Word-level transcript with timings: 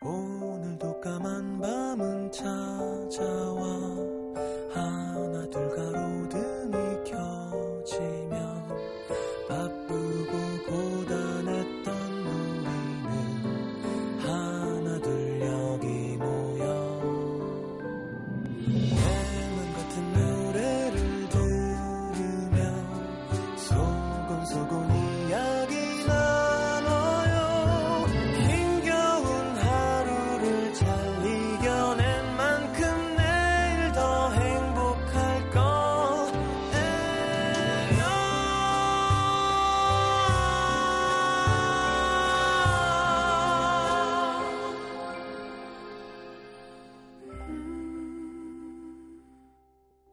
오늘도 0.00 1.00
까만 1.00 1.60
밤은 1.60 2.30
찾아와. 2.30 3.64
하나 4.70 5.44
둘 5.50 5.68
가로등이 5.70 7.02
켜지면 7.04 8.68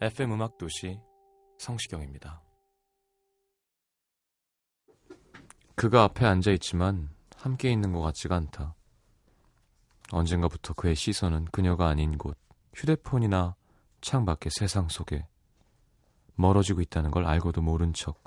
FM 0.06 0.34
음악 0.34 0.60
도시 0.60 1.00
성시경입니다. 1.58 2.44
그가 5.74 6.04
앞에 6.04 6.28
앉아 6.28 6.52
있지만 6.52 7.10
함께 7.36 7.72
있는 7.72 7.92
것 7.92 8.02
같지가 8.02 8.36
않다. 8.36 8.76
언젠가부터 10.12 10.76
그의 10.76 10.96
시선은 10.96 11.46
그녀가 11.46 11.88
아닌 11.88 12.20
곳 12.20 12.38
휴대폰이나 12.76 13.56
창 14.02 14.26
밖의 14.26 14.52
세상 14.52 14.90
속에 14.90 15.26
멀어지고 16.36 16.82
있다는 16.82 17.10
걸 17.10 17.26
알고도 17.26 17.64
모른 17.64 17.92
척 17.92 18.24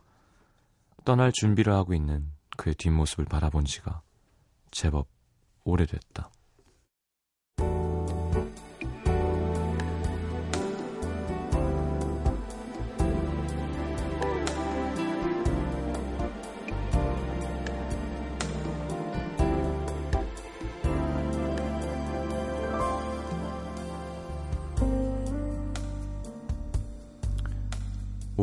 떠날 1.05 1.31
준비를 1.31 1.73
하고 1.73 1.95
있는 1.95 2.33
그의 2.57 2.75
뒷모습을 2.75 3.27
바라본 3.27 3.67
지가 3.67 4.03
제법 4.73 5.07
오래됐다. 5.63 6.33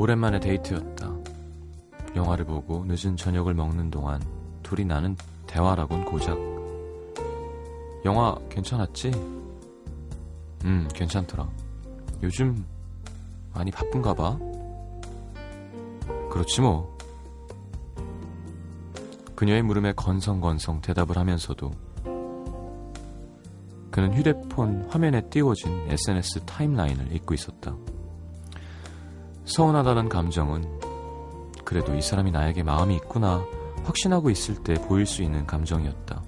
오랜만에 0.05 0.39
데이트였다. 0.39 1.11
영화를 2.15 2.45
보고 2.45 2.85
늦은 2.85 3.17
저녁을 3.17 3.55
먹는 3.55 3.89
동안 3.89 4.21
둘이 4.61 4.85
나는 4.85 5.17
대화라곤 5.47 6.05
고작 6.05 6.37
영화 8.05 8.37
괜찮았지? 8.47 9.09
음, 10.65 10.87
괜찮더라. 10.93 11.49
요즘 12.21 12.63
많이 13.51 13.71
바쁜가 13.71 14.13
봐. 14.13 14.37
그렇지 16.29 16.61
뭐. 16.61 16.95
그녀의 19.35 19.63
물음에 19.63 19.93
건성건성 19.93 20.81
대답을 20.81 21.17
하면서도 21.17 21.71
그는 23.89 24.13
휴대폰 24.13 24.87
화면에 24.87 25.27
띄워진 25.31 25.71
SNS 25.89 26.41
타임라인을 26.41 27.11
읽고 27.15 27.33
있었다. 27.33 27.54
서운하다는 29.55 30.09
감정은 30.09 30.66
그래도 31.63 31.95
이 31.95 32.01
사람이 32.01 32.29
나에게 32.31 32.61
마음이 32.61 32.93
있구나 32.95 33.45
확신하고 33.85 34.29
있을 34.29 34.55
때 34.55 34.73
보일 34.73 35.05
수 35.05 35.23
있는 35.23 35.47
감정이었다. 35.47 36.21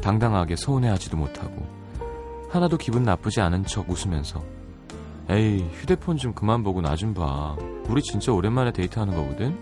당당하게 0.00 0.54
서운해하지도 0.54 1.16
못하고 1.16 1.66
하나도 2.50 2.76
기분 2.76 3.02
나쁘지 3.02 3.40
않은 3.40 3.64
척 3.66 3.90
웃으면서 3.90 4.44
에이 5.28 5.68
휴대폰 5.72 6.18
좀 6.18 6.32
그만 6.34 6.62
보고 6.62 6.80
나 6.80 6.94
좀 6.94 7.14
봐. 7.14 7.56
우리 7.88 8.00
진짜 8.00 8.30
오랜만에 8.32 8.70
데이트하는 8.72 9.16
거거든? 9.16 9.58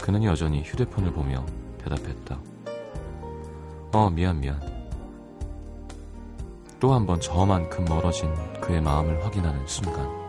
그는 0.00 0.22
여전히 0.22 0.62
휴대폰을 0.62 1.12
보며 1.12 1.44
대답했다. 1.78 2.38
어 3.92 4.08
미안 4.10 4.38
미안. 4.38 4.60
또 6.78 6.92
한 6.94 7.06
번 7.06 7.18
저만큼 7.18 7.86
멀어진 7.86 8.32
그의 8.60 8.80
마음을 8.80 9.24
확인하는 9.24 9.66
순간 9.66 10.21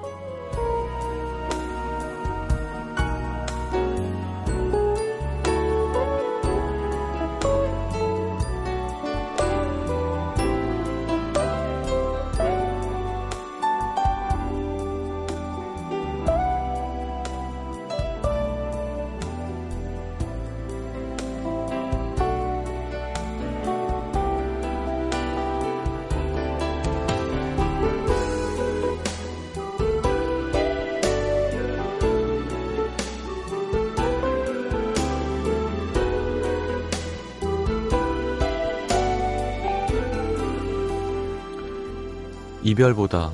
이별보다 42.83 43.31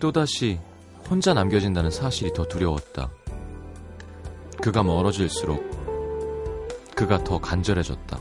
또다시 0.00 0.58
혼자 1.10 1.34
남겨진다는 1.34 1.90
사실이 1.90 2.32
더 2.32 2.44
두려웠다. 2.44 3.10
그가 4.62 4.82
멀어질수록 4.82 5.62
그가 6.94 7.22
더 7.24 7.38
간절해졌다. 7.38 8.18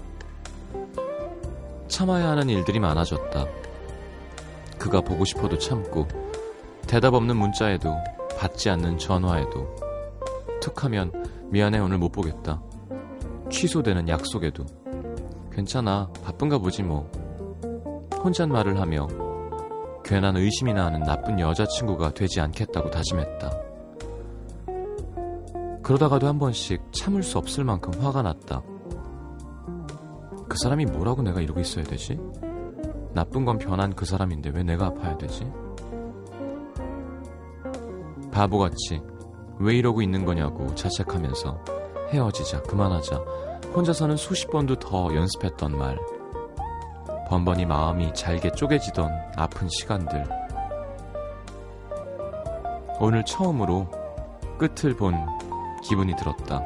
참아야 1.87 2.29
하는 2.29 2.49
일들이 2.49 2.79
많아졌다. 2.79 3.45
그가 4.77 5.01
보고 5.01 5.23
싶어도 5.23 5.57
참고 5.57 6.07
대답 6.87 7.13
없는 7.13 7.37
문자에도 7.37 7.95
받지 8.37 8.69
않는 8.69 8.97
전화에도 8.97 9.75
툭하면 10.61 11.11
미안해 11.49 11.79
오늘 11.79 11.97
못 11.97 12.11
보겠다. 12.11 12.61
취소되는 13.49 14.09
약속에도 14.09 14.65
괜찮아 15.53 16.11
바쁜가 16.23 16.57
보지 16.57 16.83
뭐. 16.83 17.09
혼잣말을 18.23 18.79
하며 18.79 19.07
괜한 20.03 20.37
의심이나 20.37 20.85
하는 20.85 21.01
나쁜 21.01 21.39
여자친구가 21.39 22.13
되지 22.13 22.39
않겠다고 22.39 22.89
다짐했다. 22.89 23.51
그러다가도 25.83 26.27
한 26.27 26.39
번씩 26.39 26.81
참을 26.91 27.23
수 27.23 27.37
없을 27.37 27.63
만큼 27.63 27.93
화가 27.99 28.21
났다. 28.21 28.61
그 30.47 30.57
사람이 30.57 30.85
뭐라고 30.85 31.21
내가 31.21 31.41
이러고 31.41 31.59
있어야 31.59 31.83
되지? 31.83 32.19
나쁜 33.13 33.45
건 33.45 33.57
변한 33.57 33.93
그 33.95 34.05
사람인데 34.05 34.51
왜 34.51 34.63
내가 34.63 34.87
아파야 34.87 35.17
되지? 35.17 35.51
바보같이 38.31 39.01
왜 39.59 39.75
이러고 39.75 40.01
있는 40.01 40.23
거냐고 40.23 40.73
자책하면서 40.75 41.63
헤어지자, 42.09 42.61
그만하자, 42.63 43.17
혼자서는 43.75 44.15
수십 44.15 44.49
번도 44.51 44.75
더 44.75 45.13
연습했던 45.13 45.77
말. 45.77 45.97
번번이 47.27 47.65
마음이 47.65 48.13
잘게 48.13 48.51
쪼개지던 48.51 49.11
아픈 49.35 49.67
시간들. 49.69 50.23
오늘 52.99 53.23
처음으로 53.25 53.87
끝을 54.57 54.95
본 54.95 55.13
기분이 55.83 56.15
들었다. 56.15 56.61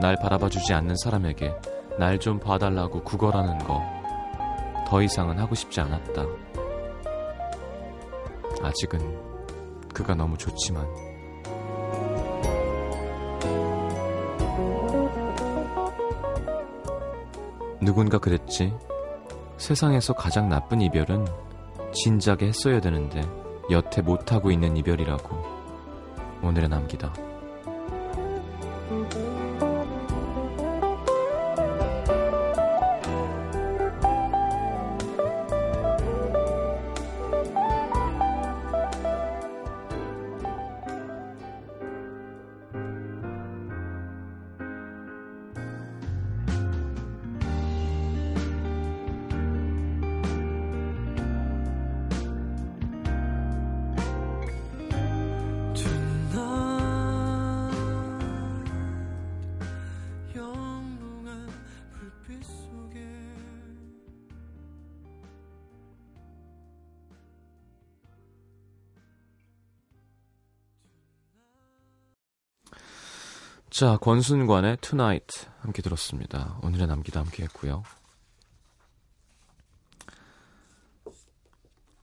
날 0.00 0.16
바라봐주지 0.22 0.72
않는 0.74 0.94
사람에게 0.96 1.54
날 1.98 2.18
좀 2.20 2.38
봐달라고 2.38 3.02
구걸하는 3.02 3.58
거. 3.58 3.82
더 4.86 5.02
이상은 5.02 5.38
하고 5.38 5.56
싶지 5.56 5.80
않았다. 5.80 6.24
아직은 8.62 8.98
그가 9.92 10.14
너무 10.14 10.38
좋지만. 10.38 10.86
누군가 17.80 18.18
그랬지. 18.18 18.72
세상에서 19.58 20.14
가장 20.14 20.48
나쁜 20.48 20.80
이별은 20.80 21.26
진작에 21.92 22.38
했어야 22.42 22.80
되는데 22.80 23.20
여태 23.70 24.00
못하고 24.00 24.50
있는 24.50 24.76
이별이라고 24.76 25.36
오늘의 26.42 26.68
남기다. 26.68 27.27
자, 73.78 73.96
권순관의 73.98 74.78
Tonight 74.80 75.46
함께 75.60 75.82
들었습니다. 75.82 76.58
오늘의 76.64 76.88
남기도 76.88 77.20
함께 77.20 77.44
했고요. 77.44 77.84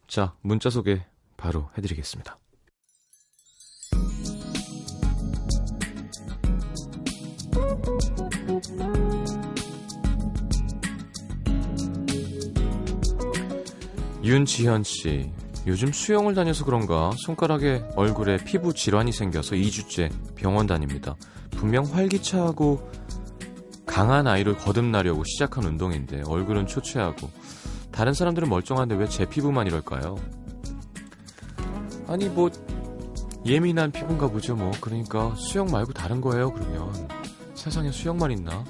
자, 0.08 0.38
문자 0.40 0.70
소개 0.70 1.06
바로 1.36 1.70
해드리겠습니다. 1.78 2.40
윤지현 14.24 14.84
씨. 14.84 15.30
요즘 15.68 15.92
수영을 15.92 16.36
다녀서 16.36 16.64
그런가 16.64 17.12
손가락에 17.26 17.84
얼굴에 17.98 18.38
피부 18.46 18.74
질환이 18.74 19.12
생겨서 19.12 19.56
2주째 19.56 20.10
병원 20.36 20.68
다닙니다. 20.68 21.18
분명 21.58 21.86
활기차고 21.86 22.92
강한 23.86 24.28
아이를 24.28 24.58
거듭나려고 24.58 25.24
시작한 25.24 25.64
운동인데 25.66 26.24
얼굴은 26.28 26.68
초췌하고 26.68 27.30
다른 27.92 28.14
사람들은 28.14 28.50
멀쩡한데 28.50 28.96
왜 28.96 29.08
제 29.08 29.26
피부만 29.26 29.68
이럴까요? 29.68 30.16
아니 32.08 32.28
뭐 32.30 32.50
예민한 33.46 33.92
피부인가 33.92 34.28
보죠 34.30 34.56
뭐 34.56 34.72
그러니까 34.82 35.34
수영 35.36 35.68
말고 35.72 35.94
다른 35.94 36.20
거예요 36.22 36.52
그러면 36.54 36.92
세상에 37.54 37.92
수영만 37.92 38.32
있나? 38.32 38.64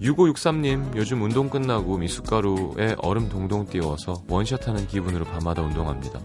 6563님 0.00 0.96
요즘 0.96 1.22
운동 1.22 1.48
끝나고 1.48 1.98
미숫가루에 1.98 2.96
얼음 2.98 3.28
동동 3.28 3.66
띄워서 3.66 4.22
원샷하는 4.28 4.86
기분으로 4.86 5.24
밤마다 5.24 5.62
운동합니다. 5.62 6.20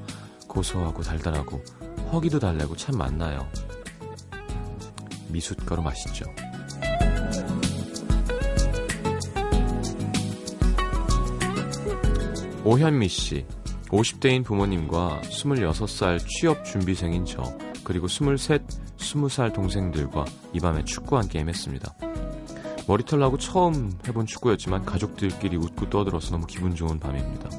고소하고 0.47 1.01
달달하고 1.01 1.63
허기도 2.11 2.37
달래고 2.39 2.75
참 2.75 2.97
맛나요. 2.97 3.47
미숫가루 5.33 5.81
맛있죠. 5.81 6.25
오현미 12.63 13.09
씨, 13.09 13.45
50대인 13.87 14.45
부모님과 14.45 15.21
26살 15.25 16.25
취업 16.25 16.63
준비생인 16.63 17.25
저, 17.25 17.43
그리고 17.83 18.07
23, 18.07 18.59
20살 18.95 19.53
동생들과 19.53 20.23
이 20.53 20.59
밤에 20.59 20.85
축구 20.85 21.17
한 21.17 21.27
게임 21.27 21.49
했습니다. 21.49 21.93
머리털 22.87 23.19
나고 23.19 23.37
처음 23.37 23.91
해본 24.07 24.25
축구였지만 24.25 24.85
가족들끼리 24.85 25.57
웃고 25.57 25.89
떠들어서 25.89 26.31
너무 26.31 26.47
기분 26.47 26.73
좋은 26.73 26.99
밤입니다. 26.99 27.49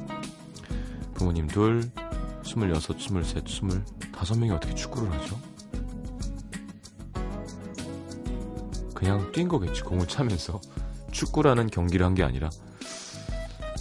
부모님 1.13 1.47
둘, 1.47 1.91
26, 2.43 2.99
23, 2.99 3.21
25명이 4.11 4.55
어떻게 4.55 4.73
축구를 4.73 5.11
하죠? 5.11 5.54
그냥 9.05 9.31
뛴 9.31 9.47
거겠지, 9.47 9.83
공을 9.83 10.07
차면서. 10.07 10.59
축구라는 11.11 11.67
경기를 11.67 12.03
한 12.07 12.15
게 12.15 12.23
아니라. 12.23 12.49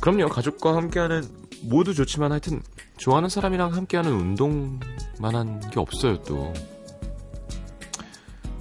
그럼요, 0.03 0.29
가족과 0.29 0.77
함께하는 0.77 1.27
모두 1.63 1.95
좋지만 1.95 2.31
하여튼 2.31 2.63
좋아하는 2.99 3.31
사람이랑 3.31 3.73
함께하는 3.73 4.13
운동만한 4.13 5.71
게 5.71 5.81
없어요, 5.81 6.21
또. 6.25 6.53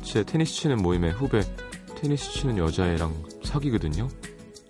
제 0.04 0.24
테니스 0.24 0.54
치는 0.54 0.77
모임의 0.77 1.12
후배 1.12 1.42
테니스 1.98 2.31
치는 2.31 2.57
여자애랑 2.57 3.13
사귀거든요. 3.44 4.07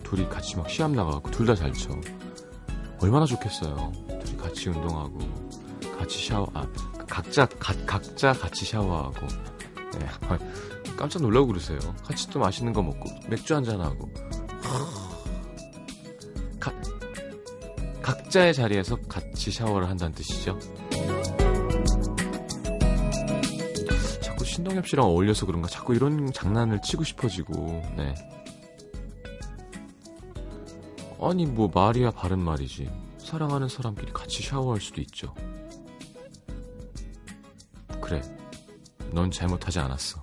둘이 0.03 0.27
같이 0.29 0.57
막 0.57 0.67
시합 0.71 0.89
나가고 0.91 1.29
둘 1.29 1.45
다 1.45 1.53
잘 1.53 1.73
쳐. 1.73 1.89
얼마나 3.01 3.25
좋겠어요. 3.27 3.91
둘이 4.25 4.37
같이 4.37 4.69
운동하고 4.69 5.19
같이 5.99 6.27
샤워 6.27 6.49
아 6.55 6.65
각자 7.07 7.45
가, 7.45 7.73
각자 7.85 8.33
같이 8.33 8.65
샤워하고 8.65 9.27
네. 9.99 10.07
깜짝 10.97 11.21
놀라고 11.21 11.47
그러세요. 11.47 11.79
같이 12.03 12.29
또 12.29 12.39
맛있는 12.39 12.73
거 12.73 12.81
먹고 12.81 13.09
맥주 13.29 13.55
한잔 13.55 13.81
하고 13.81 14.09
각 16.59 16.73
각자의 18.01 18.53
자리에서 18.53 18.97
같이 19.07 19.51
샤워를 19.51 19.89
한다는 19.89 20.13
뜻이죠. 20.13 20.57
자꾸 24.21 24.45
신동엽 24.45 24.87
씨랑 24.87 25.05
어울려서 25.05 25.45
그런가 25.45 25.67
자꾸 25.67 25.95
이런 25.95 26.31
장난을 26.31 26.81
치고 26.81 27.03
싶어지고 27.03 27.53
네. 27.97 28.13
아니 31.23 31.45
뭐 31.45 31.71
말이야 31.73 32.11
바른 32.11 32.39
말이지 32.39 32.89
사랑하는 33.17 33.69
사람끼리 33.69 34.11
같이 34.11 34.43
샤워할 34.43 34.81
수도 34.81 34.99
있죠 35.01 35.33
그래 38.01 38.21
넌 39.11 39.31
잘못하지 39.31 39.79
않았어 39.79 40.21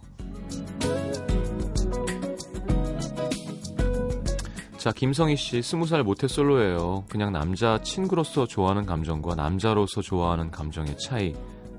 자 4.80 4.92
김성희 4.92 5.36
씨 5.36 5.60
스무 5.60 5.86
살 5.86 6.02
모태 6.02 6.26
솔로예요. 6.26 7.04
그냥 7.10 7.32
남자 7.32 7.78
친구로서 7.82 8.46
좋아하는 8.46 8.86
감정과 8.86 9.34
남자로서 9.34 10.00
좋아하는 10.00 10.50
감정의 10.50 10.96
차이 10.96 11.34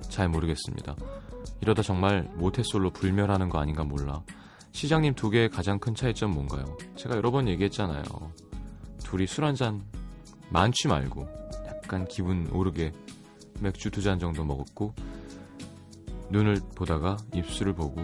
잘 0.07 0.29
모르겠습니다. 0.29 0.95
이러다 1.61 1.81
정말 1.81 2.29
모태 2.35 2.61
솔로 2.63 2.91
불멸하는 2.91 3.49
거 3.49 3.57
아닌가 3.57 3.83
몰라. 3.83 4.21
시장님 4.73 5.15
두 5.15 5.31
개의 5.31 5.49
가장 5.49 5.79
큰 5.79 5.95
차이점 5.95 6.31
뭔가요? 6.31 6.77
제가 6.95 7.15
여러 7.15 7.31
번 7.31 7.47
얘기했잖아요. 7.47 8.03
둘이 9.03 9.25
술 9.25 9.45
한 9.45 9.55
잔 9.55 9.81
많지 10.51 10.87
말고 10.87 11.27
약간 11.67 12.05
기분 12.07 12.47
오르게 12.53 12.91
맥주 13.61 13.89
두 13.89 14.01
잔 14.03 14.19
정도 14.19 14.43
먹었고 14.45 14.93
눈을 16.29 16.61
보다가 16.75 17.17
입술을 17.33 17.73
보고 17.73 17.99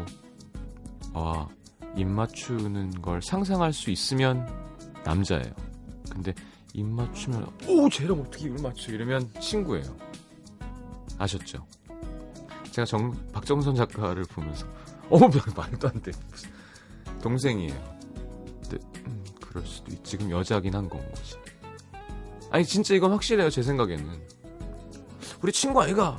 아, 1.14 1.48
입 1.96 2.08
맞추는 2.08 3.00
걸 3.04 3.22
상상할 3.22 3.74
수 3.74 3.92
있으면 3.92 4.48
남자예요. 5.08 5.54
근데 6.12 6.34
입 6.74 6.86
맞추면 6.86 7.48
오 7.68 7.90
쟤랑 7.90 8.20
어떻게 8.22 8.46
입을 8.48 8.62
맞춰 8.62 8.92
이러면 8.92 9.30
친구예요. 9.40 9.96
아셨죠? 11.18 11.66
제가 12.72 12.86
정 12.86 13.12
박정선 13.32 13.76
작가를 13.76 14.24
보면서 14.26 14.68
어 15.10 15.18
말도 15.20 15.88
안 15.88 16.02
돼. 16.02 16.12
무슨 16.30 16.50
동생이에요. 17.22 17.98
근데 18.62 18.78
음, 19.06 19.24
그럴 19.42 19.66
수도 19.66 19.92
있지. 19.92 20.04
지금 20.04 20.30
여자긴 20.30 20.76
한 20.76 20.88
건 20.90 21.00
거지. 21.12 21.36
아니 22.52 22.64
진짜 22.66 22.94
이건 22.96 23.12
확실해요 23.12 23.50
제 23.50 23.62
생각에는. 23.64 24.06
우리 25.42 25.52
친구 25.52 25.82
아이가 25.82 26.18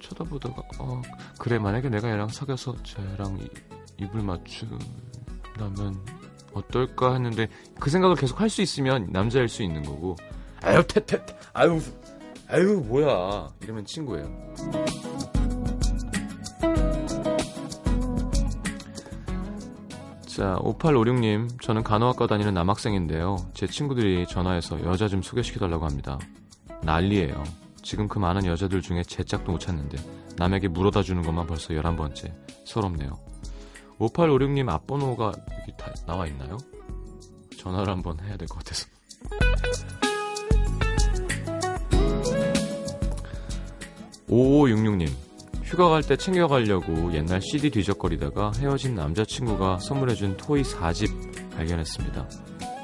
쳐다보다가 0.00 0.62
어 0.78 1.02
그래 1.38 1.58
만약에 1.58 1.88
내가 1.88 2.08
얘랑 2.10 2.28
사귀어서 2.28 2.76
쟤랑 2.82 3.38
이, 3.38 3.48
입을 4.02 4.22
맞추라면 4.22 4.80
어떨까 6.52 7.12
했는데 7.14 7.48
그 7.78 7.90
생각을 7.90 8.16
계속 8.16 8.40
할 8.40 8.48
수 8.50 8.62
있으면 8.62 9.08
남자일 9.10 9.48
수 9.48 9.62
있는 9.62 9.82
거고 9.82 10.16
아유 10.62 10.82
태태 10.86 11.24
아유 11.52 11.80
아유 12.48 12.82
뭐야 12.86 13.48
이러면 13.62 13.84
친구예요. 13.84 14.28
자, 20.26 20.56
5856님, 20.60 21.60
저는 21.60 21.82
간호학과 21.82 22.26
다니는 22.26 22.54
남학생인데요. 22.54 23.36
제 23.52 23.66
친구들이 23.66 24.26
전화해서 24.26 24.82
여자 24.84 25.08
좀 25.08 25.22
소개시켜달라고 25.22 25.84
합니다. 25.84 26.18
난리예요. 26.82 27.42
지금 27.82 28.08
그 28.08 28.18
많은 28.18 28.46
여자들 28.46 28.80
중에 28.80 29.02
제 29.02 29.24
짝도 29.24 29.52
못 29.52 29.58
찾는데 29.58 29.98
남에게 30.36 30.68
물어다 30.68 31.02
주는 31.02 31.22
것만 31.22 31.46
벌써 31.46 31.74
11번째. 31.74 32.32
서럽네요. 32.64 33.18
5856님 34.00 34.68
앞번호가 34.68 35.32
여기 35.60 35.76
다 35.76 35.92
나와 36.06 36.26
있나요? 36.26 36.56
전화를 37.56 37.92
한번 37.92 38.18
해야 38.20 38.36
될 38.36 38.48
것 38.48 38.58
같아서. 38.58 38.86
(5566님) 44.28 45.08
휴가 45.64 45.88
갈 45.88 46.02
때 46.02 46.16
챙겨가려고 46.16 47.12
옛날 47.14 47.40
CD 47.40 47.70
뒤적거리다가 47.70 48.52
헤어진 48.58 48.94
남자친구가 48.94 49.78
선물해준 49.78 50.36
토이 50.36 50.62
4집 50.62 51.50
발견했습니다. 51.54 52.28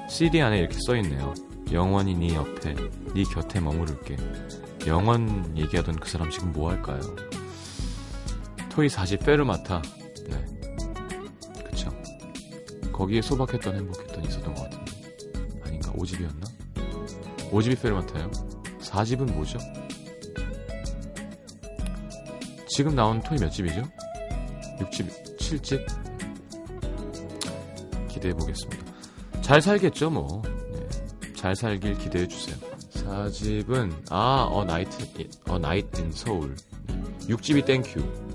CD 0.08 0.40
안에 0.40 0.58
이렇게 0.58 0.76
써있네요. 0.86 1.34
영원히 1.72 2.14
네 2.14 2.34
옆에, 2.34 2.74
네 3.14 3.22
곁에 3.24 3.58
머무를게. 3.60 4.16
영원 4.86 5.56
얘기하던 5.56 5.96
그 5.96 6.08
사람 6.08 6.30
지금 6.30 6.52
뭐 6.52 6.70
할까요? 6.70 7.00
토이 8.70 8.86
4집 8.86 9.24
페르마타. 9.24 9.82
네. 10.28 10.55
거기에 12.96 13.20
소박했던 13.20 13.74
행복했던 13.74 14.24
있었던 14.24 14.54
것 14.54 14.62
같은데. 14.62 14.92
아닌가? 15.64 15.92
5집이었나? 15.92 16.46
5집이 17.50 17.80
페르마타요? 17.80 18.30
4집은 18.80 19.32
뭐죠? 19.32 19.58
지금 22.68 22.94
나온 22.94 23.20
토이 23.20 23.38
몇 23.38 23.50
집이죠? 23.50 23.82
6집, 24.80 25.38
7집 25.38 25.86
기대해 28.08 28.32
보겠습니다. 28.34 28.84
잘 29.42 29.60
살겠죠, 29.60 30.10
뭐. 30.10 30.42
네. 30.44 31.32
잘 31.34 31.54
살길 31.54 31.98
기대해 31.98 32.26
주세요. 32.26 32.56
4집은 32.94 33.92
아, 34.10 34.48
어 34.50 34.64
나이트 34.64 35.28
어 35.48 35.58
나이트 35.58 36.00
인 36.00 36.10
서울. 36.12 36.56
6집이 37.28 37.64
땡큐. 37.64 38.25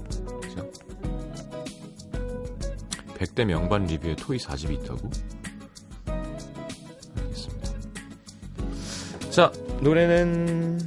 100대 3.21 3.45
명반 3.45 3.85
리뷰에 3.85 4.15
토이 4.15 4.37
4집이 4.37 4.83
있다고? 4.83 5.09
알겠습니다. 7.17 7.69
자, 9.29 9.51
노래는 9.81 10.79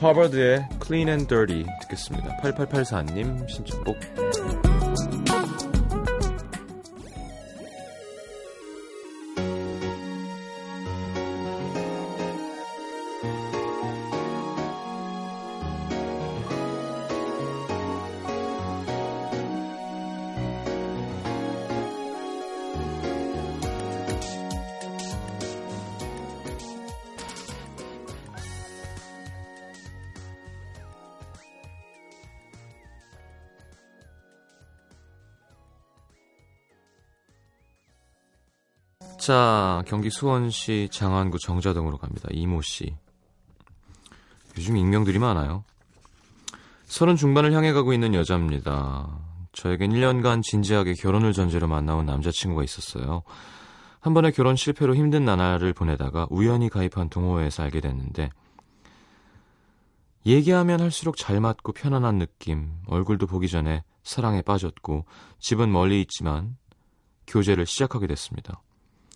하버드의 0.00 0.68
Clean 0.84 1.08
and 1.08 1.26
Dirty 1.28 1.64
듣겠습니다. 1.82 2.36
8884님 2.42 3.48
신청곡. 3.48 3.96
자, 39.22 39.84
경기 39.86 40.10
수원시 40.10 40.88
장안구 40.90 41.38
정자동으로 41.38 41.96
갑니다. 41.96 42.28
이모 42.32 42.60
씨. 42.60 42.96
요즘 44.58 44.76
익명들이 44.76 45.20
많아요. 45.20 45.62
서른 46.86 47.14
중반을 47.14 47.52
향해 47.52 47.72
가고 47.72 47.92
있는 47.92 48.14
여자입니다. 48.14 49.20
저에겐 49.52 49.92
1년간 49.92 50.42
진지하게 50.42 50.94
결혼을 50.94 51.32
전제로 51.32 51.68
만나온 51.68 52.04
남자친구가 52.04 52.64
있었어요. 52.64 53.22
한 54.00 54.12
번의 54.12 54.32
결혼 54.32 54.56
실패로 54.56 54.96
힘든 54.96 55.24
나날을 55.24 55.72
보내다가 55.72 56.26
우연히 56.28 56.68
가입한 56.68 57.08
동호회에서 57.08 57.62
알게 57.62 57.80
됐는데 57.80 58.28
얘기하면 60.26 60.80
할수록 60.80 61.16
잘 61.16 61.38
맞고 61.38 61.74
편안한 61.74 62.18
느낌, 62.18 62.72
얼굴도 62.88 63.28
보기 63.28 63.46
전에 63.46 63.84
사랑에 64.02 64.42
빠졌고 64.42 65.04
집은 65.38 65.70
멀리 65.70 66.00
있지만 66.00 66.56
교제를 67.28 67.66
시작하게 67.66 68.08
됐습니다. 68.08 68.60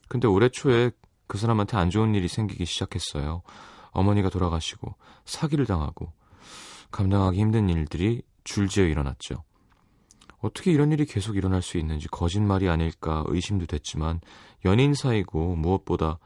근데 0.08 0.28
올해 0.28 0.48
초에 0.48 0.90
그 1.26 1.38
사람한테 1.38 1.76
안 1.76 1.90
좋은 1.90 2.14
일이 2.14 2.28
생기기 2.28 2.64
시작했어요. 2.64 3.42
어머니가 3.90 4.28
돌아가시고 4.28 4.94
사기를 5.24 5.66
당하고 5.66 6.12
감당하기 6.90 7.38
힘든 7.38 7.68
일들이 7.68 8.22
줄지어 8.44 8.84
일어났죠. 8.84 9.42
어떻게 10.38 10.70
이런 10.70 10.92
일이 10.92 11.04
계속 11.06 11.36
일어날 11.36 11.62
수 11.62 11.78
있는지 11.78 12.08
거짓말이 12.08 12.68
아닐까 12.68 13.24
의심도 13.26 13.66
됐지만 13.66 14.20
연인 14.64 14.94
사이고 14.94 15.56
무엇보다 15.56 16.18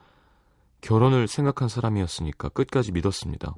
결혼을 0.81 1.29
생각한 1.29 1.69
사람이었으니까 1.69 2.51
끝까지 2.51 2.93
믿었습니다. 2.93 3.55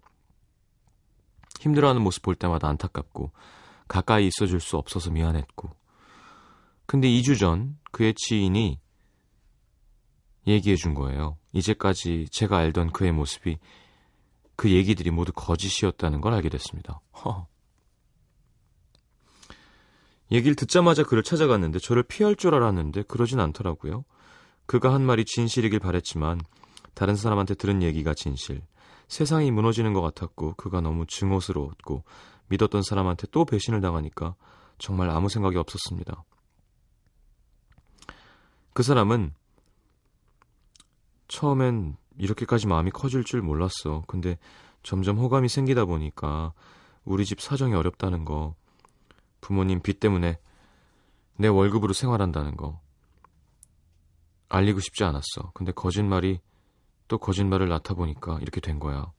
힘들어하는 1.60 2.02
모습 2.02 2.22
볼 2.22 2.34
때마다 2.34 2.68
안타깝고 2.68 3.32
가까이 3.88 4.26
있어줄 4.26 4.60
수 4.60 4.76
없어서 4.76 5.10
미안했고 5.10 5.70
근데 6.86 7.08
2주 7.08 7.38
전 7.38 7.78
그의 7.90 8.14
지인이 8.16 8.80
얘기해 10.46 10.76
준 10.76 10.94
거예요. 10.94 11.38
이제까지 11.52 12.26
제가 12.30 12.58
알던 12.58 12.92
그의 12.92 13.12
모습이 13.12 13.58
그 14.56 14.70
얘기들이 14.70 15.10
모두 15.10 15.32
거짓이었다는 15.32 16.20
걸 16.20 16.34
알게 16.34 16.48
됐습니다. 16.48 17.00
허. 17.24 17.46
얘기를 20.30 20.56
듣자마자 20.56 21.02
그를 21.02 21.22
찾아갔는데 21.22 21.78
저를 21.78 22.02
피할 22.02 22.36
줄 22.36 22.54
알았는데 22.54 23.02
그러진 23.02 23.38
않더라고요. 23.38 24.04
그가 24.66 24.94
한 24.94 25.02
말이 25.02 25.24
진실이길 25.24 25.78
바랬지만 25.78 26.40
다른 26.94 27.16
사람한테 27.16 27.54
들은 27.54 27.82
얘기가 27.82 28.14
진실. 28.14 28.62
세상이 29.08 29.50
무너지는 29.50 29.92
것 29.92 30.00
같았고 30.00 30.54
그가 30.54 30.80
너무 30.80 31.04
증오스러웠고 31.06 32.04
믿었던 32.48 32.82
사람한테 32.82 33.26
또 33.30 33.44
배신을 33.44 33.80
당하니까 33.80 34.34
정말 34.78 35.10
아무 35.10 35.28
생각이 35.28 35.56
없었습니다. 35.58 36.24
그 38.72 38.82
사람은 38.82 39.34
처음엔 41.32 41.96
이렇게까지 42.18 42.66
마음이 42.66 42.90
커질 42.90 43.24
줄 43.24 43.40
몰랐어. 43.40 44.04
근데 44.06 44.38
점점 44.82 45.16
호감이 45.16 45.48
생기다 45.48 45.86
보니까 45.86 46.52
우리 47.04 47.24
집 47.24 47.40
사정이 47.40 47.74
어렵다는 47.74 48.26
거, 48.26 48.54
부모님 49.40 49.80
빚 49.80 49.98
때문에 49.98 50.38
내 51.36 51.48
월급으로 51.48 51.94
생활한다는 51.94 52.56
거 52.58 52.80
알리고 54.50 54.80
싶지 54.80 55.04
않았어. 55.04 55.52
근데 55.54 55.72
거짓말이 55.72 56.38
또 57.08 57.16
거짓말을 57.16 57.68
낳다 57.70 57.94
보니까 57.94 58.38
이렇게 58.42 58.60
된 58.60 58.78
거야. 58.78 59.10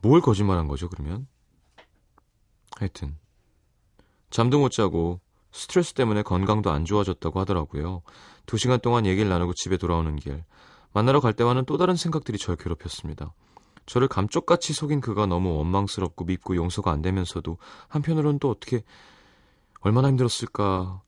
뭘 0.00 0.20
거짓말한 0.20 0.68
거죠, 0.68 0.88
그러면? 0.88 1.26
하여튼 2.78 3.18
잠도 4.30 4.60
못 4.60 4.70
자고 4.70 5.20
스트레스 5.52 5.94
때문에 5.94 6.22
건강도 6.22 6.70
안 6.70 6.84
좋아졌다고 6.84 7.40
하더라고요. 7.40 8.02
두 8.46 8.56
시간 8.56 8.80
동안 8.80 9.06
얘기를 9.06 9.28
나누고 9.28 9.54
집에 9.54 9.76
돌아오는 9.76 10.14
길. 10.16 10.44
만나러 10.92 11.20
갈 11.20 11.32
때와는 11.32 11.64
또 11.66 11.76
다른 11.76 11.96
생각들이 11.96 12.38
저를 12.38 12.56
괴롭혔습니다. 12.56 13.32
저를 13.86 14.08
감쪽같이 14.08 14.72
속인 14.72 15.00
그가 15.00 15.26
너무 15.26 15.56
원망스럽고 15.56 16.24
밉고 16.24 16.56
용서가 16.56 16.92
안 16.92 17.02
되면서도 17.02 17.58
한편으로는 17.88 18.38
또 18.38 18.50
어떻게 18.50 18.84
얼마나 19.80 20.08
힘들었을까 20.08 21.02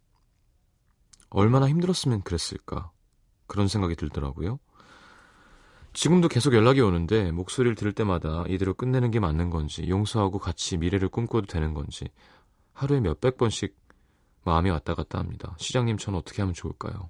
얼마나 1.31 1.69
힘들었으면 1.69 2.23
그랬을까 2.23 2.91
그런 3.47 3.69
생각이 3.69 3.95
들더라고요. 3.97 4.59
지금도 5.93 6.29
계속 6.29 6.55
연락이 6.55 6.81
오는데 6.81 7.33
목소리를 7.33 7.75
들을 7.75 7.93
때마다 7.93 8.45
이대로 8.49 8.73
끝내는 8.75 9.11
게 9.11 9.21
맞는 9.21 9.51
건지 9.51 9.87
용서하고 9.89 10.39
같이 10.39 10.79
미래를 10.79 11.09
꿈꿔도 11.09 11.47
되는 11.47 11.75
건지 11.75 12.09
하루에 12.73 13.01
몇백 13.01 13.37
번씩 13.37 13.77
마음이 14.45 14.71
왔다 14.71 14.95
갔다 14.95 15.19
합니다. 15.19 15.55
시장님, 15.59 15.99
저는 15.99 16.19
어떻게 16.19 16.43
하면 16.43 16.55
좋을까요? 16.55 17.09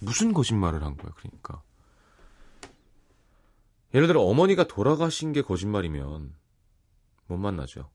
무슨 0.00 0.32
거짓말을 0.32 0.82
한 0.84 0.96
거야, 0.96 1.12
그러니까. 1.16 1.62
예를 3.94 4.06
들어, 4.06 4.22
어머니가 4.22 4.66
돌아가신 4.68 5.32
게 5.32 5.42
거짓말이면 5.42 6.34
못 7.26 7.36
만나죠. 7.36 7.88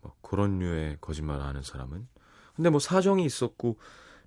뭐 0.00 0.14
그런 0.20 0.58
류의 0.58 0.98
거짓말을 1.00 1.44
하는 1.44 1.62
사람은. 1.62 2.08
근데 2.54 2.70
뭐 2.70 2.80
사정이 2.80 3.24
있었고, 3.24 3.78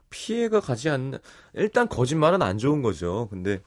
피해가 0.09 0.61
가지 0.61 0.89
않는, 0.89 1.19
일단 1.53 1.87
거짓말은 1.87 2.41
안 2.41 2.57
좋은 2.57 2.81
거죠. 2.81 3.27
근데, 3.29 3.61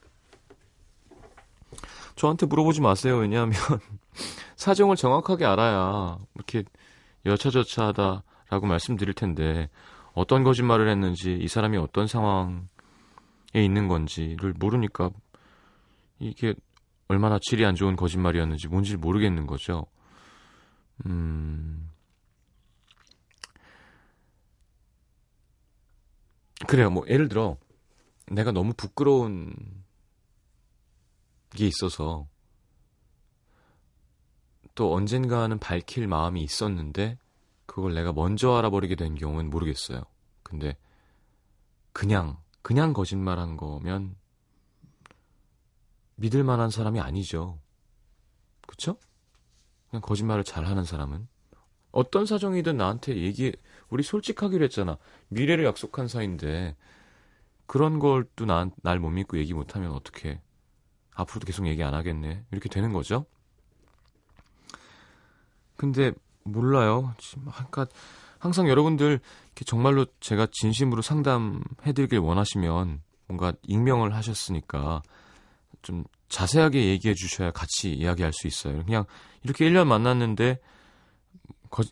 저한테 2.16 2.46
물어보지 2.46 2.80
마세요. 2.80 3.18
왜냐하면, 3.18 3.54
사정을 4.56 4.96
정확하게 4.96 5.44
알아야, 5.44 6.18
이렇게 6.34 6.64
여차저차 7.24 7.88
하다 7.88 8.24
라고 8.50 8.66
말씀드릴 8.66 9.14
텐데 9.14 9.68
어떤 10.14 10.42
거짓말을 10.42 10.88
했는지 10.88 11.32
이 11.34 11.48
사람이 11.48 11.76
어떤 11.76 12.06
상황에 12.06 12.62
있는 13.54 13.88
건지를 13.88 14.54
모르니까 14.58 15.10
이게 16.18 16.54
얼마나 17.08 17.38
질이 17.40 17.64
안 17.64 17.74
좋은 17.74 17.96
거짓말이었는지 17.96 18.68
뭔지를 18.68 18.98
모르겠는 18.98 19.46
거죠. 19.46 19.86
음. 21.06 21.90
그래요. 26.66 26.90
뭐 26.90 27.04
예를 27.08 27.28
들어 27.28 27.56
내가 28.30 28.52
너무 28.52 28.72
부끄러운 28.74 29.54
게 31.54 31.66
있어서 31.66 32.26
또 34.74 34.94
언젠가는 34.94 35.58
밝힐 35.58 36.06
마음이 36.06 36.42
있었는데 36.42 37.18
그걸 37.78 37.94
내가 37.94 38.12
먼저 38.12 38.56
알아버리게 38.56 38.96
된 38.96 39.14
경우는 39.14 39.50
모르겠어요. 39.50 40.02
근데 40.42 40.76
그냥 41.92 42.36
그냥 42.60 42.92
거짓말한 42.92 43.56
거면 43.56 44.16
믿을 46.16 46.42
만한 46.42 46.70
사람이 46.70 46.98
아니죠. 46.98 47.60
그쵸? 48.66 48.98
그냥 49.90 50.02
거짓말을 50.02 50.42
잘하는 50.42 50.82
사람은 50.82 51.28
어떤 51.92 52.26
사정이든 52.26 52.76
나한테 52.76 53.16
얘기해 53.16 53.52
우리 53.90 54.02
솔직하기로 54.02 54.64
했잖아. 54.64 54.98
미래를 55.28 55.64
약속한 55.64 56.08
사이인데 56.08 56.76
그런 57.66 58.00
걸 58.00 58.26
또 58.34 58.44
날 58.44 58.98
못 58.98 59.10
믿고 59.10 59.38
얘기 59.38 59.54
못하면 59.54 59.92
어떻게 59.92 60.40
앞으로도 61.14 61.46
계속 61.46 61.68
얘기 61.68 61.84
안 61.84 61.94
하겠네. 61.94 62.44
이렇게 62.50 62.68
되는 62.68 62.92
거죠. 62.92 63.24
근데 65.76 66.12
몰라요. 66.44 67.14
그러니까 67.52 67.86
항상 68.38 68.68
여러분들 68.68 69.20
정말로 69.66 70.06
제가 70.20 70.46
진심으로 70.52 71.02
상담해드리길 71.02 72.18
원하시면 72.18 73.02
뭔가 73.26 73.52
익명을 73.62 74.14
하셨으니까 74.14 75.02
좀 75.82 76.04
자세하게 76.28 76.86
얘기해 76.86 77.14
주셔야 77.14 77.50
같이 77.50 77.92
이야기할 77.92 78.32
수 78.32 78.46
있어요. 78.46 78.84
그냥 78.84 79.04
이렇게 79.42 79.68
1년 79.68 79.86
만났는데 79.86 80.60
거, 81.70 81.82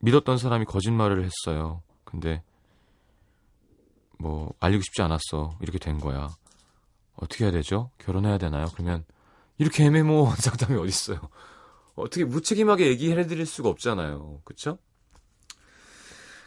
믿었던 0.00 0.38
사람이 0.38 0.64
거짓말을 0.64 1.24
했어요. 1.24 1.82
근데 2.04 2.42
뭐 4.18 4.52
알리고 4.60 4.82
싶지 4.82 5.02
않았어. 5.02 5.56
이렇게 5.60 5.78
된 5.78 5.98
거야. 5.98 6.28
어떻게 7.16 7.44
해야 7.44 7.52
되죠? 7.52 7.90
결혼해야 7.98 8.38
되나요? 8.38 8.66
그러면 8.74 9.04
이렇게 9.58 9.84
애매모호한 9.84 10.36
상담이 10.40 10.78
어딨어요. 10.78 11.20
어떻게 11.94 12.24
무책임하게 12.24 12.88
얘기해 12.88 13.26
드릴 13.26 13.46
수가 13.46 13.68
없잖아요. 13.68 14.42
그쵸? 14.44 14.78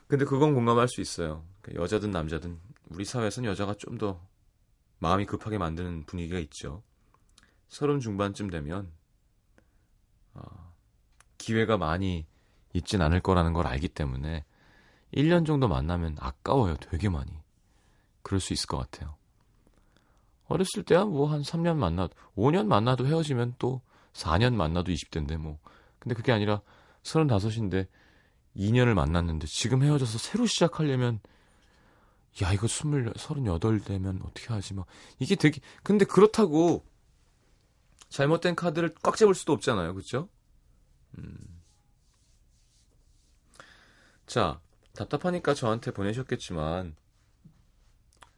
근데 0.07 0.25
그건 0.25 0.53
공감할 0.53 0.87
수 0.87 1.01
있어요. 1.01 1.45
그러니까 1.61 1.83
여자든 1.83 2.11
남자든 2.11 2.59
우리 2.89 3.05
사회에서는 3.05 3.49
여자가 3.49 3.75
좀 3.75 3.97
더 3.97 4.19
마음이 4.99 5.25
급하게 5.25 5.57
만드는 5.57 6.05
분위기가 6.05 6.39
있죠. 6.39 6.81
서른 7.67 7.99
중반쯤 7.99 8.49
되면 8.49 8.89
어, 10.33 10.73
기회가 11.37 11.77
많이 11.77 12.25
있진 12.71 13.01
않을 13.01 13.19
거라는 13.19 13.51
걸 13.51 13.67
알기 13.67 13.89
때문에 13.89 14.45
1년 15.13 15.45
정도 15.45 15.67
만나면 15.67 16.15
아까워요. 16.21 16.77
되게 16.77 17.09
많이. 17.09 17.31
그럴 18.21 18.39
수 18.39 18.53
있을 18.53 18.67
것 18.67 18.77
같아요. 18.77 19.15
어렸을 20.47 20.83
때야 20.83 21.03
뭐 21.03 21.27
한 21.27 21.41
3년 21.41 21.75
만나도 21.75 22.13
5년 22.37 22.67
만나도 22.67 23.05
헤어지면 23.05 23.55
또 23.59 23.81
4년 24.13 24.53
만나도 24.53 24.91
20대인데 24.91 25.37
뭐. 25.37 25.59
근데 25.99 26.15
그게 26.15 26.31
아니라 26.31 26.61
35인데 27.03 27.87
2년을 28.55 28.93
만났는데 28.93 29.47
지금 29.47 29.83
헤어져서 29.83 30.17
새로 30.17 30.45
시작하려면 30.45 31.19
야 32.41 32.51
이거 32.51 32.65
20, 32.65 33.15
38 33.15 33.79
되면 33.81 34.21
어떻게 34.23 34.47
하지 34.53 34.73
막 34.73 34.87
이게 35.19 35.35
되게 35.35 35.59
근데 35.83 36.05
그렇다고 36.05 36.83
잘못된 38.09 38.55
카드를 38.55 38.93
꽉 39.03 39.17
잡을 39.17 39.35
수도 39.35 39.53
없잖아요 39.53 39.93
그렇죠? 39.93 40.29
음. 41.17 41.37
자 44.25 44.59
답답하니까 44.95 45.53
저한테 45.53 45.91
보내셨겠지만 45.91 46.95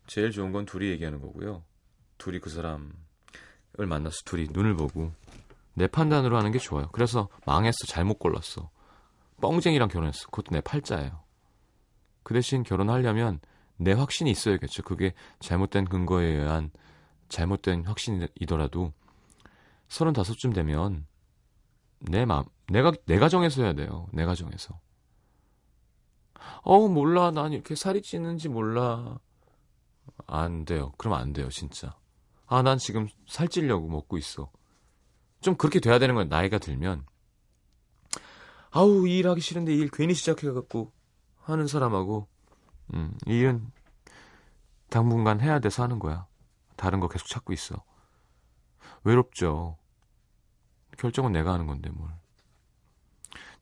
제일 0.08 0.32
좋은 0.32 0.52
건 0.52 0.66
둘이 0.66 0.90
얘기하는 0.90 1.22
거고요 1.22 1.64
둘이 2.18 2.40
그 2.40 2.50
사람을 2.50 2.92
만나서 3.78 4.18
둘이 4.26 4.48
눈을 4.52 4.76
보고 4.76 5.14
내 5.76 5.88
판단으로 5.88 6.38
하는 6.38 6.52
게 6.52 6.60
좋아요 6.60 6.90
그래서 6.92 7.28
망했어 7.46 7.86
잘못 7.88 8.18
골랐어 8.18 8.70
뻥쟁이랑 9.42 9.90
결혼했어. 9.90 10.26
그것도 10.28 10.52
내 10.52 10.62
팔자예요. 10.62 11.24
그 12.24 12.34
대신 12.34 12.64
결혼하려면 12.64 13.40
내 13.78 13.92
확신이 13.92 14.32
있어야겠죠. 14.32 14.84
그게 14.84 15.14
잘못된 15.40 15.86
근거에 15.86 16.26
의한 16.26 16.72
잘못된 17.30 17.86
확신이더라도 17.86 18.94
서른다섯쯤 19.88 20.54
되면 20.54 21.06
내 22.00 22.26
마음, 22.26 22.46
내가, 22.68 22.92
내가 23.06 23.30
정해서 23.30 23.64
해야 23.64 23.74
돼요. 23.74 24.08
내가 24.12 24.36
정해서. 24.36 24.80
어, 26.62 26.88
몰라. 26.88 27.32
난 27.32 27.54
이렇게 27.54 27.76
살이 27.76 28.02
찌는지 28.02 28.50
몰라. 28.50 29.20
안 30.28 30.66
돼요. 30.66 30.94
그럼 30.98 31.16
안 31.16 31.34
돼요, 31.34 31.50
진짜. 31.50 31.96
아, 32.48 32.62
난 32.62 32.78
지금 32.78 33.08
살찌려고 33.28 33.88
먹고 33.88 34.18
있어. 34.18 34.52
좀 35.46 35.56
그렇게 35.56 35.80
돼야 35.80 36.00
되는 36.00 36.16
거예요. 36.16 36.28
나이가 36.28 36.58
들면. 36.58 37.06
아우 38.72 39.08
이 39.08 39.20
일 39.20 39.28
하기 39.30 39.42
싫은데 39.42 39.76
일 39.76 39.90
괜히 39.92 40.16
시작해갖고 40.16 40.92
하는 41.42 41.68
사람하고 41.68 42.28
음, 42.96 43.16
이 43.28 43.38
일은 43.38 43.72
당분간 44.90 45.40
해야 45.42 45.60
돼서 45.60 45.84
하는 45.84 46.00
거야. 46.00 46.26
다른 46.76 47.00
거 47.00 47.08
계속 47.08 47.28
찾고 47.28 47.54
있어. 47.54 47.84
외롭죠. 49.04 49.78
결정은 50.98 51.32
내가 51.32 51.54
하는 51.54 51.68
건데 51.68 51.92
뭘. 51.92 52.10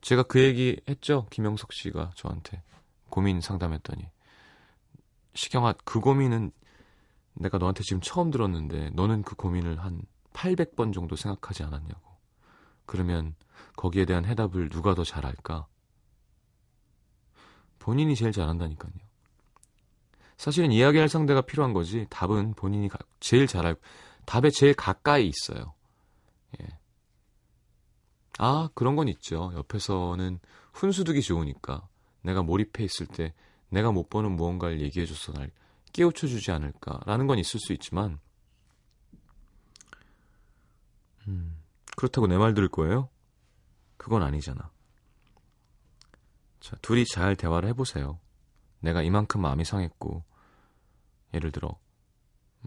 제가 0.00 0.22
그 0.22 0.40
얘기 0.40 0.80
했죠. 0.88 1.26
김영석 1.30 1.74
씨가 1.74 2.12
저한테 2.16 2.62
고민 3.10 3.42
상담했더니 3.42 4.08
시경아 5.34 5.74
그 5.84 6.00
고민은 6.00 6.50
내가 7.34 7.58
너한테 7.58 7.82
지금 7.82 8.00
처음 8.00 8.30
들었는데 8.30 8.90
너는 8.94 9.22
그 9.22 9.34
고민을 9.36 9.84
한 9.84 10.00
800번 10.34 10.92
정도 10.92 11.16
생각하지 11.16 11.62
않았냐고. 11.62 12.14
그러면 12.84 13.34
거기에 13.76 14.04
대한 14.04 14.26
해답을 14.26 14.68
누가 14.68 14.94
더 14.94 15.02
잘할까? 15.02 15.66
본인이 17.78 18.14
제일 18.14 18.32
잘한다니까요. 18.32 18.92
사실은 20.36 20.72
이야기할 20.72 21.08
상대가 21.08 21.40
필요한 21.40 21.72
거지 21.72 22.06
답은 22.10 22.54
본인이 22.54 22.88
제일 23.20 23.46
잘할 23.46 23.76
답에 24.26 24.50
제일 24.50 24.74
가까이 24.74 25.28
있어요. 25.28 25.74
예. 26.60 26.66
아 28.38 28.68
그런 28.74 28.96
건 28.96 29.08
있죠. 29.08 29.52
옆에서는 29.54 30.40
훈수두기 30.72 31.22
좋으니까 31.22 31.88
내가 32.22 32.42
몰입해 32.42 32.84
있을 32.84 33.06
때 33.06 33.32
내가 33.68 33.92
못 33.92 34.08
보는 34.08 34.32
무언가를 34.32 34.80
얘기해줘서 34.80 35.32
날 35.32 35.50
깨우쳐주지 35.92 36.50
않을까라는 36.50 37.26
건 37.26 37.38
있을 37.38 37.60
수 37.60 37.72
있지만 37.72 38.18
음. 41.28 41.58
그렇다고 41.96 42.26
내 42.26 42.36
말 42.38 42.54
들을 42.54 42.68
거예요? 42.68 43.08
그건 43.96 44.22
아니잖아. 44.22 44.70
자, 46.60 46.76
둘이 46.82 47.04
잘 47.04 47.36
대화를 47.36 47.68
해보세요. 47.70 48.18
내가 48.80 49.02
이만큼 49.02 49.40
마음이 49.42 49.64
상했고, 49.64 50.24
예를 51.34 51.50
들어, 51.52 51.68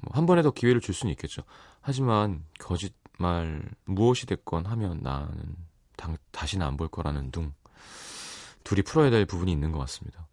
뭐 0.01 0.11
한 0.13 0.25
번에 0.25 0.41
더 0.41 0.51
기회를 0.51 0.81
줄 0.81 0.93
수는 0.93 1.11
있겠죠. 1.13 1.43
하지만, 1.81 2.45
거짓말, 2.59 3.67
무엇이 3.85 4.25
됐건 4.27 4.65
하면 4.65 4.99
나는 5.01 5.55
당, 5.95 6.17
다시는 6.31 6.65
안 6.65 6.77
볼 6.77 6.87
거라는 6.87 7.31
둥. 7.31 7.53
둘이 8.63 8.81
풀어야 8.83 9.09
될 9.09 9.25
부분이 9.25 9.51
있는 9.51 9.71
것 9.71 9.79
같습니다. 9.79 10.27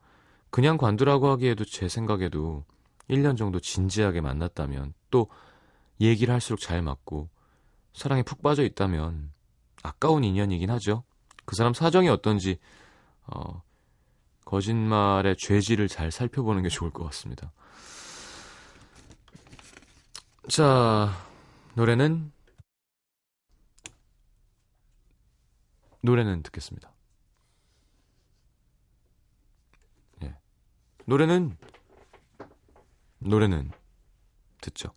그냥 0.50 0.76
관두라고 0.76 1.28
하기에도 1.30 1.64
제 1.64 1.88
생각에도 1.88 2.64
1년 3.08 3.36
정도 3.36 3.60
진지하게 3.60 4.20
만났다면 4.20 4.94
또 5.10 5.28
얘기를 6.00 6.32
할수록 6.32 6.58
잘 6.60 6.82
맞고 6.82 7.28
사랑에 7.94 8.22
푹 8.22 8.42
빠져 8.42 8.64
있다면 8.64 9.32
아까운 9.82 10.24
인연이긴 10.24 10.70
하죠. 10.70 11.04
그 11.44 11.56
사람 11.56 11.72
사정이 11.72 12.08
어떤지 12.08 12.58
어, 13.26 13.62
거짓말의 14.44 15.36
죄질을 15.38 15.88
잘 15.88 16.10
살펴보는 16.10 16.62
게 16.62 16.68
좋을 16.68 16.90
것 16.90 17.04
같습니다. 17.04 17.52
자, 20.48 21.10
노래는 21.74 22.32
노래는 26.02 26.42
듣겠습니다. 26.42 26.92
예. 30.22 30.36
노래는 31.06 31.56
노래는 33.20 33.70
듣죠. 34.60 34.90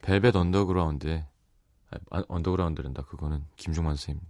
벨벳 0.00 0.34
언더그라운드의 0.34 1.26
아, 2.10 2.22
언더그라운드랜다. 2.28 3.02
그거는 3.02 3.44
김중만 3.56 3.96
선생님 3.96 4.22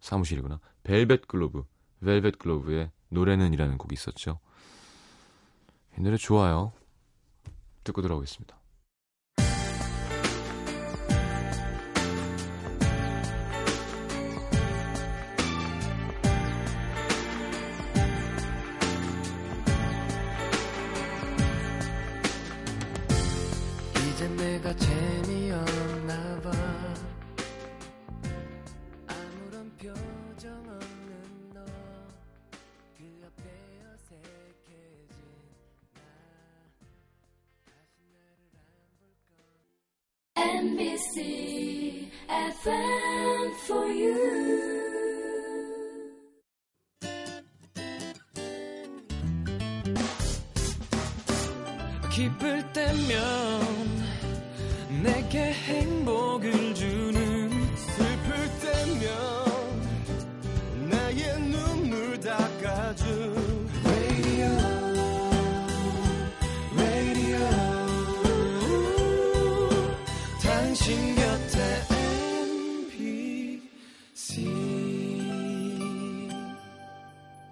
사무실이구나. 0.00 0.60
벨벳 0.82 1.28
글로브, 1.28 1.64
벨벳 2.04 2.38
글로브의 2.38 2.90
노래는이라는 3.08 3.78
곡이 3.78 3.94
있었죠. 3.94 4.40
이 5.98 6.00
노래 6.00 6.16
좋아요. 6.16 6.72
듣고 7.84 8.02
들어오겠습니다. 8.02 8.61
NBC 40.62 42.08
FM 42.28 43.50
for 43.66 43.86
you. 43.88 44.14
기쁠 52.12 52.72
때면 52.72 53.41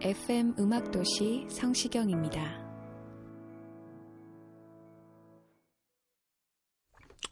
FM 0.00 0.54
음악도시 0.58 1.46
성시경입니다. 1.50 2.40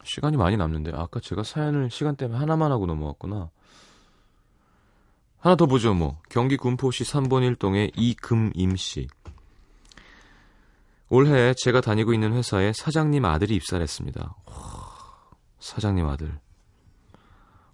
시간이 0.03 0.35
많이 0.35 0.57
남는데 0.57 0.91
아까 0.93 1.21
제가 1.21 1.43
사연을 1.43 1.89
시간 1.89 2.17
때문에 2.17 2.37
하나만 2.37 2.71
하고 2.71 2.85
넘어왔구나. 2.85 3.49
하나 5.37 5.55
더 5.55 5.65
보죠 5.65 5.93
뭐. 5.93 6.19
경기 6.29 6.57
군포시 6.57 7.05
3번 7.05 7.55
1동의 7.55 7.91
이금임 7.95 8.75
씨. 8.75 9.07
올해 11.13 11.53
제가 11.53 11.79
다니고 11.79 12.11
있는 12.11 12.33
회사에 12.33 12.73
사장님 12.73 13.23
아들이 13.23 13.53
입사를 13.53 13.79
했습니다. 13.83 14.35
와, 14.45 15.29
사장님 15.59 16.07
아들. 16.07 16.39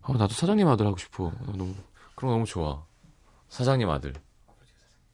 아, 0.02 0.12
나도 0.12 0.34
사장님 0.34 0.68
아들 0.68 0.86
하고 0.86 0.98
싶어. 0.98 1.32
나 1.32 1.54
너무 1.54 1.74
그런 2.16 2.32
거 2.32 2.34
너무 2.34 2.46
좋아. 2.46 2.86
사장님 3.48 3.90
아들. 3.90 4.14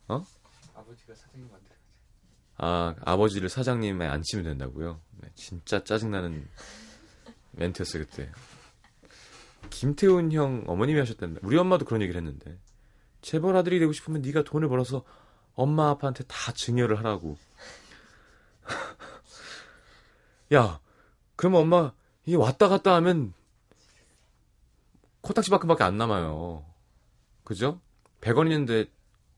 어? 0.08 0.24
아, 2.58 2.96
아버지를 3.06 3.48
사장님에 3.48 4.08
앉히면 4.08 4.44
된다고요? 4.44 5.00
네, 5.22 5.30
진짜 5.36 5.84
짜증나는 5.84 6.48
멘트였어요 7.52 8.06
그때. 8.06 8.32
김태훈 9.70 10.32
형 10.32 10.64
어머님이 10.66 10.98
하셨던데 10.98 11.42
우리 11.44 11.60
엄마도 11.60 11.86
그런 11.86 12.02
얘기를 12.02 12.20
했는데 12.20 12.58
재벌 13.22 13.56
아들이 13.56 13.78
되고 13.78 13.92
싶으면 13.92 14.24
네가 14.24 14.46
돈을 14.46 14.68
벌어서 14.68 15.04
엄마 15.54 15.92
아빠한테 15.92 16.24
다 16.24 16.52
증여를 16.54 16.98
하라고. 16.98 17.38
야, 20.54 20.80
그러면 21.36 21.62
엄마 21.62 21.94
이게 22.26 22.36
왔다 22.36 22.68
갔다 22.68 22.96
하면 22.96 23.34
코딱지만큼밖에 25.22 25.84
안 25.84 25.98
남아요. 25.98 26.66
그죠? 27.44 27.82
100원인데 28.22 28.90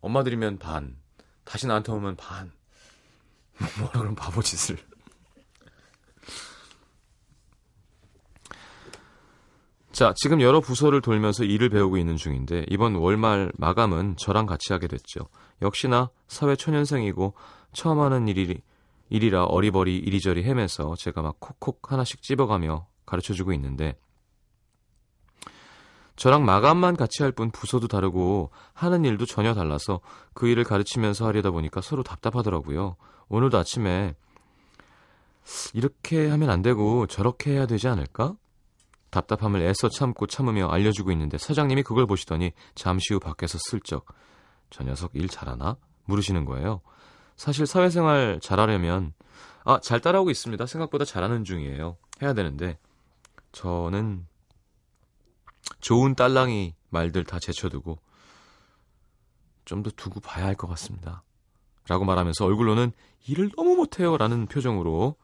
엄마 0.02 0.24
드리면 0.24 0.60
반, 0.60 0.98
다시 1.44 1.68
나한테 1.68 1.92
오면 1.92 2.16
반. 2.18 2.52
뭐라 3.80 4.00
그럼 4.00 4.16
바보 4.16 4.42
짓을. 4.42 4.78
자, 9.92 10.14
지금 10.16 10.42
여러 10.42 10.62
부서를 10.62 11.02
돌면서 11.02 11.44
일을 11.44 11.70
배우고 11.70 11.98
있는 11.98 12.16
중인데 12.18 12.66
이번 12.70 12.96
월말 12.96 13.52
마감은 13.58 14.18
저랑 14.18 14.46
같이 14.46 14.72
하게 14.74 14.88
됐죠. 14.88 15.28
역시나 15.62 16.12
사회 16.28 16.56
초년생이고 16.56 17.34
처음 17.74 18.00
하는 18.00 18.28
일이, 18.28 18.62
일이라 19.10 19.46
어리버리 19.46 19.98
이리저리 19.98 20.44
헤매서 20.44 20.96
제가 20.98 21.22
막 21.22 21.36
콕콕 21.40 21.92
하나씩 21.92 22.22
찝어가며 22.22 22.88
가르쳐주고 23.06 23.54
있는데 23.54 23.98
저랑 26.18 26.46
마감만 26.46 26.96
같이 26.98 27.22
할 27.22 27.32
뿐 27.32 27.52
부서도 27.52 27.88
다르고 27.88 28.50
하는 28.74 29.06
일도 29.06 29.26
전혀 29.28 29.54
달라서 29.54 30.02
그 30.34 30.48
일을 30.48 30.64
가르치면서 30.64 31.28
하려다 31.28 31.52
보니까 31.52 31.82
서로 31.82 32.02
답답하더라고요. 32.04 32.96
오늘도 33.30 33.58
아침에 33.58 34.16
이렇게 35.74 36.28
하면 36.28 36.50
안 36.50 36.62
되고 36.62 37.06
저렇게 37.06 37.52
해야 37.52 37.68
되지 37.68 37.88
않을까? 37.88 38.36
답답함을 39.12 39.62
애써 39.62 39.90
참고 39.90 40.28
참으며 40.28 40.68
알려주고 40.70 41.12
있는데 41.12 41.38
사장님이 41.38 41.84
그걸 41.84 42.08
보시더니 42.08 42.52
잠시 42.76 43.14
후 43.14 43.20
밖에서 43.20 43.58
슬쩍 43.70 44.06
저 44.70 44.84
녀석 44.84 45.12
일 45.14 45.30
잘하나? 45.30 45.78
물으시는 46.06 46.46
거예요. 46.46 46.82
사실 47.38 47.66
사회생활 47.68 48.40
잘하려면 48.42 49.14
아, 49.64 49.80
잘 49.80 50.00
따라오고 50.00 50.30
있습니다. 50.32 50.66
생각보다 50.66 51.06
잘하는 51.06 51.44
중이에요. 51.44 51.98
해야 52.22 52.34
되는데 52.34 52.78
저는 53.52 54.26
좋은 55.82 56.16
딸랑이 56.16 56.74
말들 56.90 57.24
다 57.26 57.40
제쳐두고 57.40 58.00
좀 59.66 59.84
더 59.84 59.90
두고 59.92 60.20
봐야 60.22 60.46
할 60.46 60.56
것 60.56 60.68
같습니다. 60.70 61.24
라고 61.90 62.06
말하면서 62.06 62.46
얼굴로는 62.46 62.92
일을 63.28 63.52
너무 63.56 63.76
못해요 63.76 64.18
라는 64.18 64.46
표정으로 64.48 65.16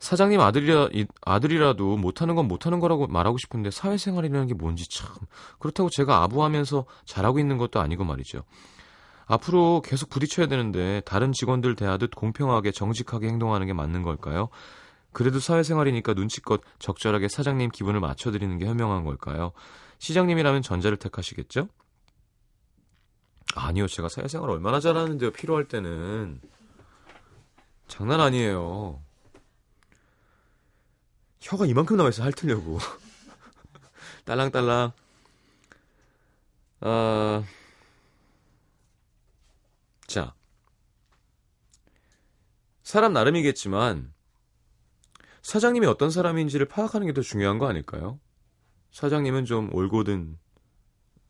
사장님 0.00 0.40
아들이라, 0.40 0.88
이- 0.92 1.06
아들이라도 1.22 1.96
못하는 1.98 2.34
건 2.34 2.48
못하는 2.48 2.80
거라고 2.80 3.06
말하고 3.06 3.36
싶은데 3.38 3.70
사회생활이라는 3.70 4.46
게 4.48 4.54
뭔지 4.54 4.88
참. 4.88 5.14
그렇다고 5.58 5.90
제가 5.90 6.22
아부하면서 6.22 6.86
잘하고 7.04 7.38
있는 7.38 7.58
것도 7.58 7.80
아니고 7.80 8.04
말이죠. 8.04 8.42
앞으로 9.30 9.80
계속 9.84 10.10
부딪혀야 10.10 10.48
되는데 10.48 11.02
다른 11.04 11.32
직원들 11.32 11.76
대하듯 11.76 12.16
공평하게 12.16 12.72
정직하게 12.72 13.28
행동하는 13.28 13.68
게 13.68 13.72
맞는 13.72 14.02
걸까요? 14.02 14.48
그래도 15.12 15.38
사회생활이니까 15.38 16.14
눈치껏 16.14 16.60
적절하게 16.80 17.28
사장님 17.28 17.70
기분을 17.70 18.00
맞춰드리는 18.00 18.58
게 18.58 18.66
현명한 18.66 19.04
걸까요? 19.04 19.52
시장님이라면 19.98 20.62
전자를 20.62 20.96
택하시겠죠? 20.96 21.68
아니요, 23.54 23.86
제가 23.86 24.08
사회생활 24.08 24.50
얼마나 24.50 24.80
잘하는데요, 24.80 25.30
필요할 25.30 25.66
때는. 25.66 26.40
장난 27.86 28.20
아니에요. 28.20 29.00
혀가 31.40 31.66
이만큼 31.66 31.96
나와있어 31.96 32.24
핥으려고 32.24 32.78
딸랑딸랑 34.26 34.92
아... 36.80 37.44
자 40.10 40.34
사람 42.82 43.12
나름이겠지만 43.12 44.12
사장님이 45.42 45.86
어떤 45.86 46.10
사람인지를 46.10 46.66
파악하는 46.66 47.06
게 47.06 47.12
더 47.12 47.22
중요한 47.22 47.58
거 47.58 47.68
아닐까요? 47.68 48.18
사장님은 48.90 49.44
좀 49.44 49.72
올곧은 49.72 50.36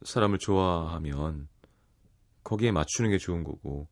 사람을 0.00 0.38
좋아하면 0.38 1.50
거기에 2.42 2.72
맞추는 2.72 3.10
게 3.10 3.18
좋은 3.18 3.44
거고 3.44 3.86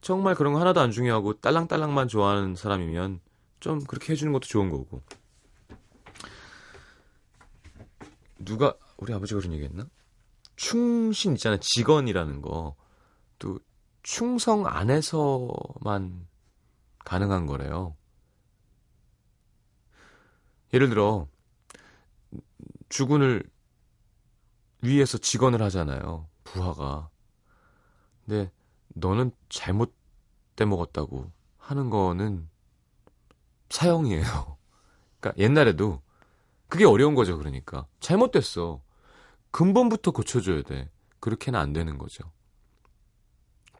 정말 0.00 0.34
그런 0.34 0.52
거 0.52 0.58
하나도 0.58 0.80
안 0.80 0.90
중요하고 0.90 1.34
딸랑딸랑만 1.34 2.08
좋아하는 2.08 2.56
사람이면 2.56 3.20
좀 3.60 3.78
그렇게 3.84 4.14
해주는 4.14 4.32
것도 4.32 4.48
좋은 4.48 4.68
거고 4.68 5.04
누가 8.40 8.74
우리 8.96 9.14
아버지가 9.14 9.38
그런 9.38 9.52
얘기했나? 9.52 9.86
충신 10.56 11.34
있잖아요. 11.34 11.60
직원이라는 11.60 12.42
거. 12.42 12.74
또 13.38 13.60
충성 14.02 14.66
안에서만 14.66 16.26
가능한 17.04 17.46
거래요. 17.46 17.96
예를 20.74 20.88
들어 20.88 21.28
주군을 22.88 23.42
위에서 24.82 25.18
직원을 25.18 25.62
하잖아요. 25.62 26.28
부하가. 26.44 27.10
근데 28.24 28.50
너는 28.88 29.30
잘못돼 29.48 30.64
먹었다고 30.66 31.30
하는 31.58 31.90
거는 31.90 32.48
사형이에요. 33.70 34.22
그러니까 35.20 35.40
옛날에도 35.42 36.02
그게 36.68 36.84
어려운 36.84 37.14
거죠, 37.14 37.38
그러니까. 37.38 37.86
잘못됐어. 38.00 38.82
근본부터 39.50 40.10
고쳐줘야 40.10 40.62
돼. 40.62 40.90
그렇게는 41.20 41.58
안 41.58 41.72
되는 41.72 41.98
거죠. 41.98 42.24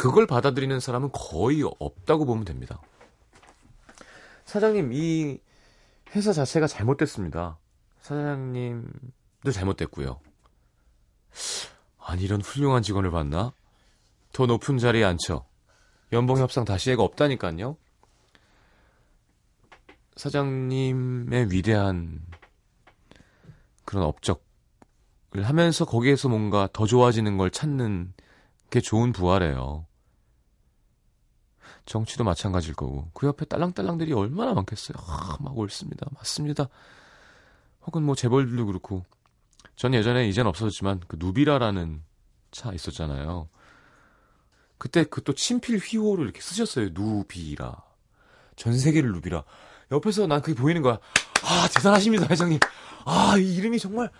그걸 0.02 0.26
받아들이는 0.26 0.80
사람은 0.80 1.10
거의 1.12 1.62
없다고 1.78 2.24
보면 2.24 2.44
됩니다. 2.44 2.80
사장님, 4.46 4.92
이 4.92 5.38
회사 6.16 6.32
자체가 6.32 6.66
잘못됐습니다. 6.66 7.56
사장님도 8.00 9.52
잘못됐고요. 9.52 10.18
아니 12.00 12.24
이런 12.24 12.40
훌륭한 12.40 12.82
직원을 12.82 13.12
봤나? 13.12 13.52
더 14.32 14.46
높은 14.46 14.78
자리에 14.78 15.04
앉혀. 15.04 15.44
연봉 16.12 16.38
협상 16.38 16.64
다시 16.64 16.90
해가 16.90 17.04
없다니까요. 17.04 17.76
사장님의 20.16 21.52
위대한 21.52 22.26
그런 23.84 24.02
업적을 24.02 24.40
하면서 25.44 25.84
거기에서 25.84 26.28
뭔가 26.28 26.68
더 26.72 26.86
좋아지는 26.86 27.36
걸 27.36 27.52
찾는 27.52 28.14
게 28.70 28.80
좋은 28.80 29.12
부하래요. 29.12 29.86
정치도 31.86 32.24
마찬가지일 32.24 32.74
거고 32.74 33.08
그 33.14 33.26
옆에 33.26 33.44
딸랑딸랑들이 33.44 34.12
얼마나 34.12 34.54
많겠어요. 34.54 34.96
아, 35.06 35.36
막 35.40 35.56
옳습니다. 35.56 36.06
맞습니다. 36.14 36.68
혹은 37.86 38.02
뭐 38.02 38.14
재벌들도 38.14 38.66
그렇고 38.66 39.04
전 39.76 39.94
예전에 39.94 40.28
이젠 40.28 40.46
없어졌지만 40.46 41.00
그 41.08 41.16
누비라라는 41.18 42.02
차 42.50 42.72
있었잖아요. 42.72 43.48
그때 44.78 45.04
그 45.04 45.22
또 45.22 45.32
친필 45.32 45.78
휘호를 45.78 46.24
이렇게 46.24 46.40
쓰셨어요. 46.40 46.90
누비라. 46.92 47.82
전 48.56 48.78
세계를 48.78 49.12
누비라. 49.12 49.44
옆에서 49.92 50.26
난 50.26 50.42
그게 50.42 50.60
보이는 50.60 50.82
거야. 50.82 50.98
아, 51.44 51.68
대단하십니다, 51.74 52.26
회장님. 52.28 52.58
아, 53.04 53.36
이 53.38 53.54
이름이 53.56 53.78
정말 53.78 54.10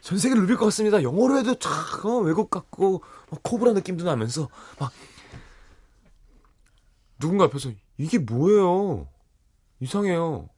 전 0.00 0.18
세계를 0.18 0.42
누빌 0.42 0.56
것 0.56 0.64
같습니다. 0.66 1.02
영어로 1.02 1.38
해도 1.38 1.54
참 1.56 1.72
어, 2.04 2.18
외국 2.18 2.50
같고 2.50 3.02
막 3.30 3.40
코브라 3.42 3.72
느낌도 3.72 4.04
나면서 4.04 4.48
막 4.78 4.92
누군가 7.22 7.44
옆에서 7.44 7.70
이게 7.98 8.18
뭐예요? 8.18 9.06
이상해요. 9.78 10.48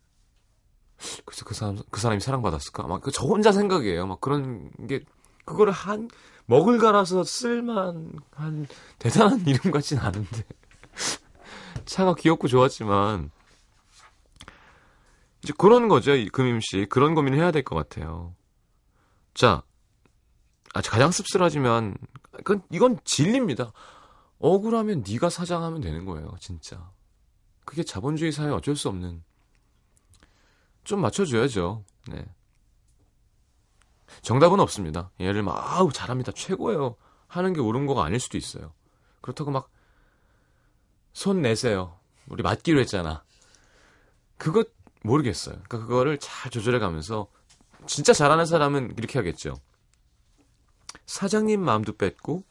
그래서 1.26 1.44
그 1.44 1.52
사람 1.54 1.78
그 1.90 2.00
사람이 2.00 2.20
사랑받았을까? 2.20 2.86
막그저 2.86 3.26
혼자 3.26 3.52
생각이에요. 3.52 4.06
막 4.06 4.20
그런 4.22 4.70
게 4.88 5.00
그거를 5.44 5.72
한 5.74 6.08
먹을 6.46 6.78
갈아서 6.78 7.22
쓸만한 7.22 8.66
대단한 8.98 9.44
이름 9.46 9.70
같진 9.70 9.98
않은데 9.98 10.44
차가 11.84 12.14
귀엽고 12.14 12.48
좋았지만 12.48 13.30
이제 15.42 15.52
그런 15.58 15.88
거죠 15.88 16.14
이 16.14 16.28
금임 16.30 16.60
씨 16.60 16.86
그런 16.88 17.14
고민을 17.14 17.38
해야 17.38 17.50
될 17.50 17.62
것 17.62 17.76
같아요. 17.76 18.34
자, 19.34 19.62
아, 20.72 20.80
가장 20.80 21.10
씁쓸하지만 21.10 21.96
그건 22.38 22.62
이건 22.70 22.98
진리입니다. 23.04 23.72
억울하면 24.38 25.04
네가 25.08 25.30
사장하면 25.30 25.80
되는 25.80 26.04
거예요, 26.04 26.34
진짜. 26.40 26.90
그게 27.64 27.82
자본주의 27.82 28.32
사회 28.32 28.50
어쩔 28.50 28.76
수 28.76 28.88
없는 28.88 29.22
좀 30.84 31.00
맞춰줘야죠. 31.00 31.84
네. 32.08 32.24
정답은 34.22 34.60
없습니다. 34.60 35.10
얘를 35.20 35.42
막 35.42 35.56
아우 35.56 35.92
잘합니다, 35.92 36.32
최고예요 36.32 36.96
하는 37.26 37.52
게 37.52 37.60
옳은 37.60 37.86
거가 37.86 38.04
아닐 38.04 38.20
수도 38.20 38.36
있어요. 38.36 38.72
그렇다고 39.20 39.50
막 39.50 39.74
손 41.14 41.40
내세요. 41.42 41.98
우리 42.26 42.42
맞기로 42.42 42.80
했잖아. 42.80 43.24
그거 44.36 44.64
모르겠어요. 45.02 45.54
그러니까 45.68 45.78
그거를 45.78 46.18
잘 46.18 46.50
조절해 46.50 46.80
가면서 46.80 47.28
진짜 47.86 48.12
잘하는 48.12 48.44
사람은 48.44 48.94
이렇게 48.98 49.18
하겠죠. 49.18 49.54
사장님 51.06 51.60
마음도 51.60 51.96
뺐고 51.96 52.42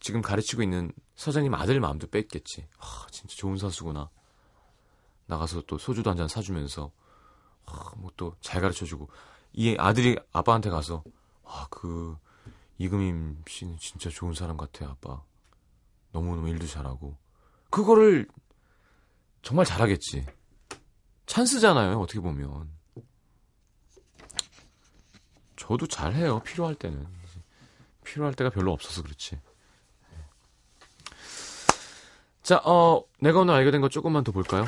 지금 0.00 0.22
가르치고 0.22 0.62
있는 0.62 0.92
사장님 1.16 1.54
아들 1.54 1.80
마음도 1.80 2.06
뺐겠지. 2.06 2.66
아, 2.78 3.06
진짜 3.10 3.34
좋은 3.36 3.56
사수구나. 3.58 4.10
나가서 5.26 5.62
또 5.62 5.76
소주도 5.78 6.10
한 6.10 6.16
잔 6.16 6.26
사주면서 6.28 6.90
아, 7.66 7.90
뭐또 7.96 8.34
잘 8.40 8.62
가르쳐주고 8.62 9.08
이 9.52 9.76
아들이 9.78 10.16
아빠한테 10.32 10.70
가서 10.70 11.04
와그 11.42 12.16
이금임 12.78 13.42
씨는 13.46 13.76
진짜 13.78 14.08
좋은 14.08 14.32
사람 14.34 14.56
같아 14.56 14.86
아빠. 14.86 15.22
너무너무 16.12 16.48
일도 16.48 16.66
잘하고 16.66 17.16
그거를 17.70 18.26
정말 19.42 19.66
잘하겠지. 19.66 20.26
찬스잖아요 21.26 22.00
어떻게 22.00 22.20
보면. 22.20 22.70
저도 25.56 25.86
잘해요 25.86 26.40
필요할 26.40 26.74
때는 26.76 27.06
필요할 28.04 28.32
때가 28.34 28.48
별로 28.48 28.72
없어서 28.72 29.02
그렇지 29.02 29.38
자 32.48 32.62
어, 32.64 33.04
내가 33.20 33.40
오늘 33.40 33.52
알게 33.52 33.70
된 33.70 33.82
거 33.82 33.90
조금만 33.90 34.24
더 34.24 34.32
볼까요 34.32 34.64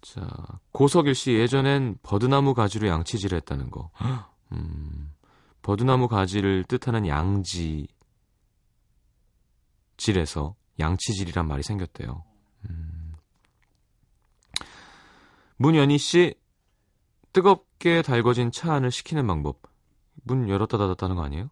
자 0.00 0.28
고석일 0.70 1.16
씨 1.16 1.32
예전엔 1.32 1.98
버드나무 2.04 2.54
가지로 2.54 2.86
양치질을 2.86 3.36
했다는 3.38 3.70
거 3.72 3.90
음, 4.52 5.12
버드나무 5.62 6.06
가지를 6.06 6.62
뜻하는 6.62 7.08
양지 7.08 7.88
질에서 9.96 10.54
양치질이란 10.78 11.48
말이 11.48 11.64
생겼대요 11.64 12.22
음. 12.70 13.14
문연희 15.56 15.98
씨 15.98 16.34
뜨겁게 17.32 18.02
달궈진 18.02 18.52
차 18.52 18.74
안을 18.74 18.90
식히는 18.90 19.26
방법. 19.26 19.60
문 20.24 20.48
열었다 20.48 20.76
닫았다 20.78 21.06
하는 21.06 21.16
거 21.16 21.24
아니에요? 21.24 21.50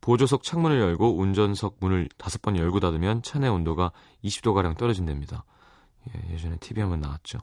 보조석 0.00 0.42
창문을 0.42 0.78
열고 0.80 1.18
운전석 1.18 1.76
문을 1.80 2.08
다섯 2.16 2.40
번 2.42 2.56
열고 2.56 2.80
닫으면 2.80 3.22
차 3.22 3.38
내 3.38 3.48
온도가 3.48 3.92
20도가량 4.24 4.76
떨어진답니다. 4.76 5.44
예, 6.08 6.34
예전에 6.34 6.56
TV 6.58 6.82
한번 6.82 7.00
나왔죠. 7.00 7.38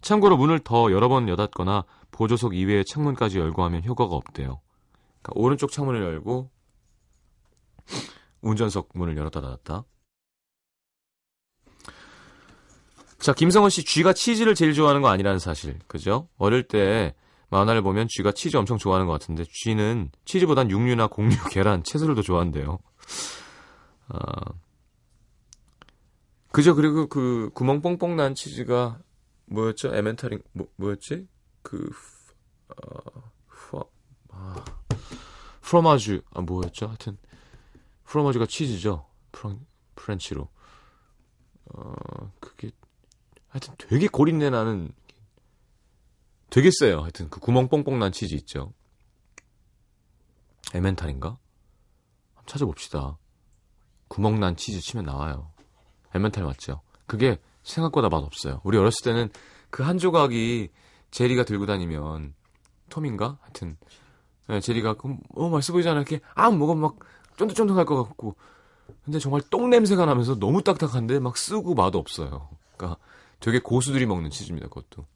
참고로 0.00 0.36
문을 0.38 0.60
더 0.60 0.90
여러 0.92 1.08
번 1.08 1.28
여닫거나 1.28 1.84
보조석 2.10 2.54
이외의 2.54 2.84
창문까지 2.86 3.38
열고 3.38 3.62
하면 3.64 3.84
효과가 3.84 4.14
없대요. 4.14 4.60
그러니까 5.20 5.32
오른쪽 5.34 5.70
창문을 5.70 6.02
열고 6.02 6.50
운전석 8.40 8.88
문을 8.94 9.16
열었다 9.16 9.42
닫았다. 9.42 9.84
자, 13.18 13.34
김성원 13.34 13.68
씨, 13.68 13.84
쥐가 13.84 14.14
치즈를 14.14 14.54
제일 14.54 14.72
좋아하는 14.72 15.02
거 15.02 15.08
아니라는 15.08 15.38
사실. 15.38 15.78
그죠? 15.86 16.28
어릴 16.38 16.62
때 16.66 17.14
만화를 17.50 17.82
보면 17.82 18.08
쥐가 18.08 18.32
치즈 18.32 18.56
엄청 18.56 18.78
좋아하는 18.78 19.06
것 19.06 19.12
같은데, 19.12 19.44
쥐는 19.44 20.10
치즈보단 20.24 20.70
육류나 20.70 21.08
곡류, 21.08 21.30
계란, 21.50 21.82
채소를 21.82 22.14
더 22.14 22.22
좋아한대요. 22.22 22.78
아, 24.08 24.52
그죠? 26.52 26.74
그리고 26.74 27.08
그 27.08 27.50
구멍 27.54 27.80
뽕뽕 27.82 28.16
난 28.16 28.34
치즈가 28.34 29.00
뭐였죠? 29.46 29.94
에멘탈인, 29.94 30.42
뭐, 30.52 30.68
뭐였지? 30.76 31.28
그, 31.62 31.90
어, 32.68 33.30
후, 33.46 33.84
아, 34.30 34.64
프로마주, 35.60 36.22
아, 36.32 36.40
뭐였죠? 36.40 36.88
하여튼, 36.88 37.18
프로마주가 38.04 38.46
치즈죠? 38.46 39.06
프랑, 39.32 39.64
French로. 39.94 40.48
어, 41.72 42.32
그게 42.40 42.70
하여튼 43.48 43.74
되게 43.78 44.08
고린내 44.08 44.50
나는 44.50 44.92
되게 46.50 46.70
세요. 46.78 47.02
하여튼 47.02 47.28
그 47.30 47.40
구멍 47.40 47.68
뽕뽕 47.68 47.98
난 47.98 48.12
치즈 48.12 48.34
있죠. 48.34 48.72
에멘탈인가? 50.74 51.38
한번 52.34 52.44
찾아봅시다. 52.46 53.18
구멍 54.08 54.40
난 54.40 54.56
치즈 54.56 54.80
치면 54.80 55.04
나와요. 55.06 55.52
에멘탈 56.14 56.44
맞죠? 56.44 56.80
그게 57.06 57.38
생각보다 57.62 58.08
맛없어요. 58.08 58.60
우리 58.64 58.76
어렸을 58.78 59.04
때는 59.04 59.30
그 59.70 59.84
한 59.84 59.98
조각이 59.98 60.68
제리가 61.12 61.44
들고 61.44 61.66
다니면 61.66 62.34
톰인가? 62.88 63.38
하여튼 63.40 63.76
네, 64.48 64.60
제리가 64.60 64.96
어 65.36 65.48
맛있어 65.48 65.72
보이잖아 65.72 65.96
이렇게 66.00 66.20
아 66.34 66.50
먹으면 66.50 66.80
막 66.80 66.96
쫀득쫀득할 67.36 67.84
것 67.84 68.02
같고 68.04 68.34
근데 69.04 69.18
정말 69.20 69.40
똥 69.50 69.70
냄새가 69.70 70.06
나면서 70.06 70.38
너무 70.38 70.62
딱딱한데 70.62 71.20
막 71.20 71.36
쓰고 71.36 71.74
맛 71.74 71.94
없어요. 71.94 72.48
그러니까 72.76 73.00
되게 73.38 73.60
고수들이 73.60 74.06
먹는 74.06 74.30
치즈입니다. 74.30 74.68
그것도. 74.68 75.06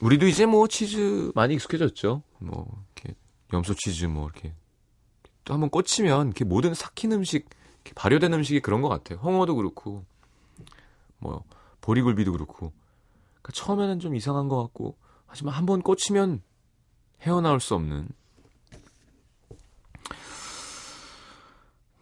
우리도 0.00 0.26
이제 0.26 0.46
뭐 0.46 0.66
치즈 0.66 1.32
많이 1.34 1.54
익숙해졌죠. 1.54 2.22
뭐 2.38 2.84
이렇게 2.96 3.14
염소 3.52 3.74
치즈 3.74 4.06
뭐 4.06 4.28
이렇게 4.28 4.54
또 5.44 5.54
한번 5.54 5.70
꽂히면 5.70 6.28
이렇게 6.28 6.44
모든 6.44 6.74
삭힌 6.74 7.12
음식, 7.12 7.48
발효된 7.94 8.32
음식이 8.32 8.60
그런 8.60 8.82
것 8.82 8.88
같아요. 8.88 9.18
홍어도 9.18 9.56
그렇고 9.56 10.04
뭐 11.18 11.44
보리굴비도 11.80 12.32
그렇고. 12.32 12.72
그러니까 13.42 13.52
처음에는 13.52 14.00
좀 14.00 14.14
이상한 14.14 14.48
것 14.48 14.62
같고 14.62 14.96
하지만 15.26 15.54
한번 15.54 15.82
꽂히면 15.82 16.42
헤어나올 17.22 17.60
수 17.60 17.74
없는 17.74 18.08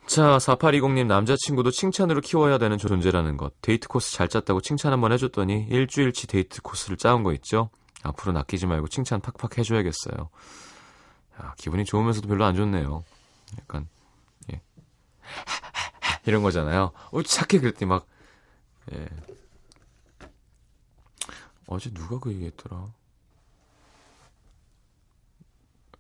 자, 0.07 0.39
4820님 0.39 1.07
남자친구도 1.07 1.71
칭찬으로 1.71 2.23
키워야 2.23 2.57
되는 2.57 2.79
존재라는 2.79 3.37
것. 3.37 3.53
데이트 3.61 3.89
코스 3.89 4.13
잘 4.13 4.27
짰다고 4.27 4.63
칭찬 4.63 4.91
한번 4.91 5.13
해줬더니 5.13 5.67
일주일치 5.69 6.27
데이트 6.27 6.63
코스를 6.63 6.97
짜온 6.97 7.23
거 7.23 7.35
있죠? 7.35 7.69
앞으로 8.09 8.33
낚이지 8.33 8.67
말고 8.67 8.89
칭찬 8.89 9.21
팍팍 9.21 9.59
해줘야겠어요. 9.59 10.31
야, 11.41 11.55
기분이 11.59 11.85
좋으면서도 11.85 12.29
별로 12.29 12.45
안 12.45 12.55
좋네요. 12.55 13.05
약간, 13.59 13.89
예. 14.53 14.61
이런 16.27 16.43
거잖아요. 16.43 16.93
어, 17.11 17.23
착해, 17.23 17.61
그랬더니 17.61 17.89
막, 17.89 18.07
예. 18.93 19.09
어제 21.67 21.91
누가 21.91 22.19
그 22.19 22.33
얘기했더라? 22.33 22.87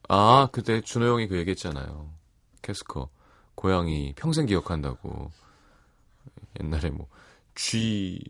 아, 0.08 0.48
그때 0.50 0.80
준호 0.80 1.06
형이 1.06 1.28
그 1.28 1.36
얘기했잖아요. 1.36 2.10
캐스커. 2.62 3.10
고양이 3.54 4.14
평생 4.16 4.46
기억한다고. 4.46 5.30
옛날에 6.60 6.90
뭐, 6.90 7.06
쥐, 7.54 8.24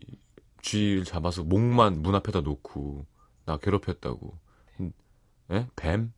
쥐를 0.61 1.05
잡아서 1.05 1.43
목만 1.43 2.01
문 2.01 2.15
앞에다 2.15 2.41
놓고, 2.41 3.05
나 3.49 3.57
괴롭혔다고. 3.57 4.37
예? 5.51 5.67
뱀? 5.75 6.13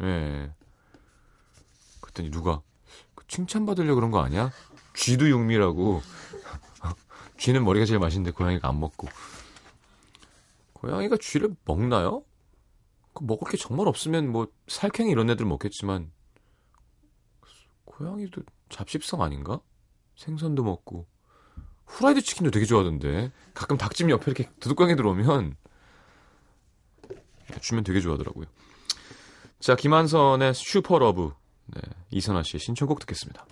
예. 0.00 0.52
그랬더니 2.00 2.30
누가, 2.30 2.62
그 3.16 3.26
칭찬받으려고 3.26 3.96
그런 3.96 4.12
거 4.12 4.20
아니야? 4.20 4.52
쥐도 4.94 5.28
육미라고. 5.28 6.02
쥐는 7.36 7.64
머리가 7.64 7.84
제일 7.84 7.98
맛있는데 7.98 8.30
고양이가 8.30 8.68
안 8.68 8.78
먹고. 8.78 9.08
고양이가 10.74 11.16
쥐를 11.16 11.56
먹나요? 11.64 12.24
그 13.12 13.24
먹을 13.24 13.50
게 13.50 13.56
정말 13.56 13.88
없으면 13.88 14.30
뭐 14.30 14.46
살쾡이 14.68 15.10
이런 15.10 15.28
애들 15.30 15.46
먹겠지만 15.46 16.12
고양이도 17.86 18.42
잡식성 18.68 19.22
아닌가? 19.22 19.60
생선도 20.16 20.62
먹고 20.62 21.06
후라이드 21.86 22.20
치킨도 22.20 22.50
되게 22.50 22.66
좋아하던데 22.66 23.32
가끔 23.54 23.78
닭집 23.78 24.10
옆에 24.10 24.24
이렇게 24.30 24.50
두둑강에 24.60 24.96
들어오면 24.96 25.56
주면 27.60 27.84
되게 27.84 28.00
좋아하더라고요. 28.00 28.46
자 29.60 29.74
김한선의 29.74 30.54
슈퍼러브 30.54 31.32
네, 31.66 31.80
이선아 32.10 32.42
씨의 32.42 32.60
신청곡 32.60 33.00
듣겠습니다. 33.00 33.46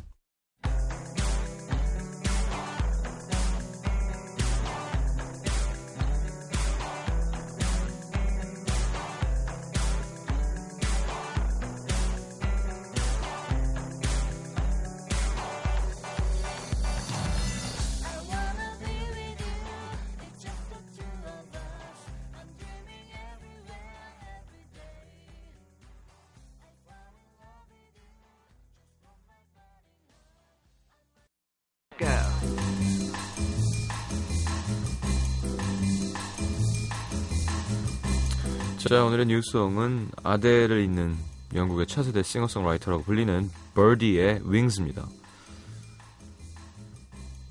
오늘의 39.14 39.27
new 39.27 39.52
song은 39.52 40.11
아델을 40.24 40.83
잇는 40.83 41.16
영국의 41.55 41.87
차세대 41.87 42.24
싱어송라이터라고 42.24 43.05
불리는 43.05 43.48
버디의 43.74 44.40
Wings입니다. 44.45 45.07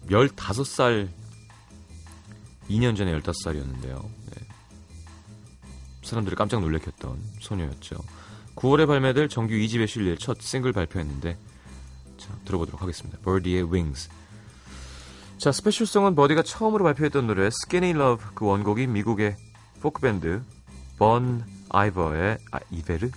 15살, 0.09 1.07
2년 2.69 2.97
전에 2.97 3.17
15살이었는데요. 3.17 4.03
네. 4.03 4.47
사람들이 6.01 6.35
깜짝 6.35 6.59
놀래켰던 6.59 7.17
소녀였죠. 7.39 7.95
9월에 8.57 8.85
발매될 8.85 9.29
정규 9.29 9.53
2집에 9.53 9.87
실릴 9.87 10.17
첫 10.17 10.41
싱글 10.41 10.73
발표했는데, 10.73 11.37
자, 12.17 12.35
들어보도록 12.43 12.81
하겠습니다. 12.81 13.17
버디의 13.19 13.73
Wings. 13.73 14.09
자, 15.37 15.53
special 15.53 15.84
song은 15.84 16.15
버디가 16.15 16.43
처음으로 16.43 16.83
발표했던 16.83 17.25
노래 17.25 17.45
Skinny 17.45 17.91
Love 17.91 18.25
그 18.33 18.45
원곡이 18.45 18.87
미국의 18.87 19.37
포크밴드 19.79 20.41
번 20.97 21.43
아이버의 21.69 22.37
아, 22.51 22.59
이베르? 22.71 23.09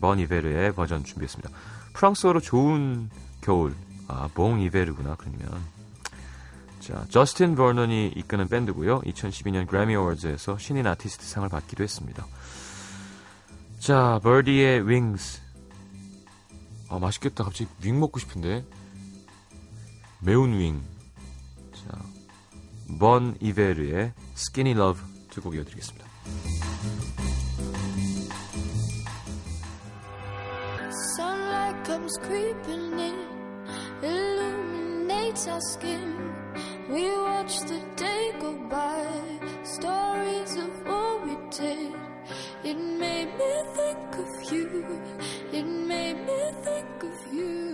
번 0.00 0.18
이베르의 0.18 0.74
버전 0.74 1.04
준비했습니다. 1.04 1.50
프랑스어로 1.94 2.40
좋은 2.40 3.10
겨울. 3.40 3.74
아, 4.08 4.28
봉 4.34 4.60
이베르구나. 4.60 5.16
그러면. 5.16 5.62
자, 6.80 7.06
저스틴 7.08 7.54
버넌이 7.54 8.12
이끄는 8.16 8.48
밴드고요. 8.48 9.00
2012년 9.02 9.66
그래미 9.66 9.94
어워즈에서 9.94 10.58
신인 10.58 10.86
아티스트 10.86 11.24
상을 11.24 11.48
받기도 11.48 11.82
했습니다. 11.82 12.26
자, 13.78 14.20
버디의 14.22 14.88
Wings. 14.88 15.40
아, 16.90 16.98
맛있겠다. 16.98 17.44
갑자기 17.44 17.70
윙 17.82 17.98
먹고 18.00 18.18
싶은데. 18.18 18.64
매운 20.20 20.58
윙. 20.58 20.82
자, 21.74 21.98
번 22.98 23.36
이베르의 23.40 24.12
스키니 24.34 24.74
러브 24.74 25.00
두곡 25.30 25.54
이어드리겠습니다. 25.54 26.03
Comes 32.14 32.26
creeping 32.28 32.98
in, 32.98 33.14
illuminates 34.02 35.48
our 35.48 35.60
skin. 35.60 36.14
We 36.88 37.10
watch 37.10 37.60
the 37.60 37.80
day 37.96 38.32
go 38.38 38.52
by, 38.68 39.06
stories 39.64 40.56
of 40.56 40.86
what 40.86 41.26
we 41.26 41.36
did. 41.50 41.92
It 42.62 42.74
made 42.74 43.36
me 43.36 43.62
think 43.74 44.16
of 44.16 44.52
you, 44.52 45.00
it 45.52 45.64
made 45.64 46.26
me 46.26 46.52
think 46.62 47.02
of 47.02 47.34
you. 47.34 47.73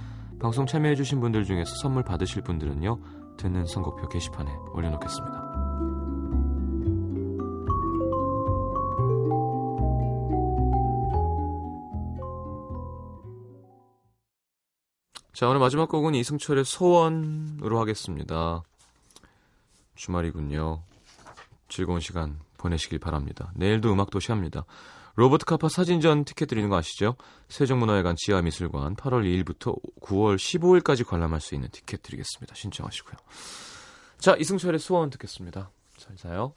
방송 0.41 0.65
참여해주신 0.65 1.19
분들 1.19 1.45
중에서 1.45 1.75
선물 1.75 2.03
받으실 2.03 2.41
분들은요, 2.41 2.99
듣는 3.37 3.67
선곡표 3.67 4.09
게시판에 4.09 4.51
올려놓겠습니다. 4.73 5.51
자, 15.31 15.47
오늘 15.47 15.59
마지막 15.59 15.89
곡은 15.89 16.15
이승철의 16.15 16.65
소원으로 16.65 17.79
하겠습니다. 17.79 18.63
주말이군요. 19.93 20.81
즐거운 21.69 21.99
시간 21.99 22.39
보내시길 22.57 22.97
바랍니다. 22.97 23.51
내일도 23.55 23.93
음악도시 23.93 24.31
합니다. 24.31 24.65
로버트 25.15 25.45
카파 25.45 25.69
사진전 25.69 26.25
티켓 26.25 26.47
드리는 26.47 26.69
거 26.69 26.77
아시죠? 26.77 27.15
세종문화회관 27.49 28.15
지하미술관 28.17 28.95
8월 28.95 29.23
2일부터 29.23 29.75
9월 30.01 30.37
15일까지 30.37 31.05
관람할 31.05 31.41
수 31.41 31.55
있는 31.55 31.69
티켓 31.69 32.01
드리겠습니다. 32.01 32.55
신청하시고요. 32.55 33.15
자, 34.19 34.35
이승철의 34.35 34.79
소원 34.79 35.09
듣겠습니다. 35.09 35.71
잘 35.97 36.15
자요. 36.15 36.53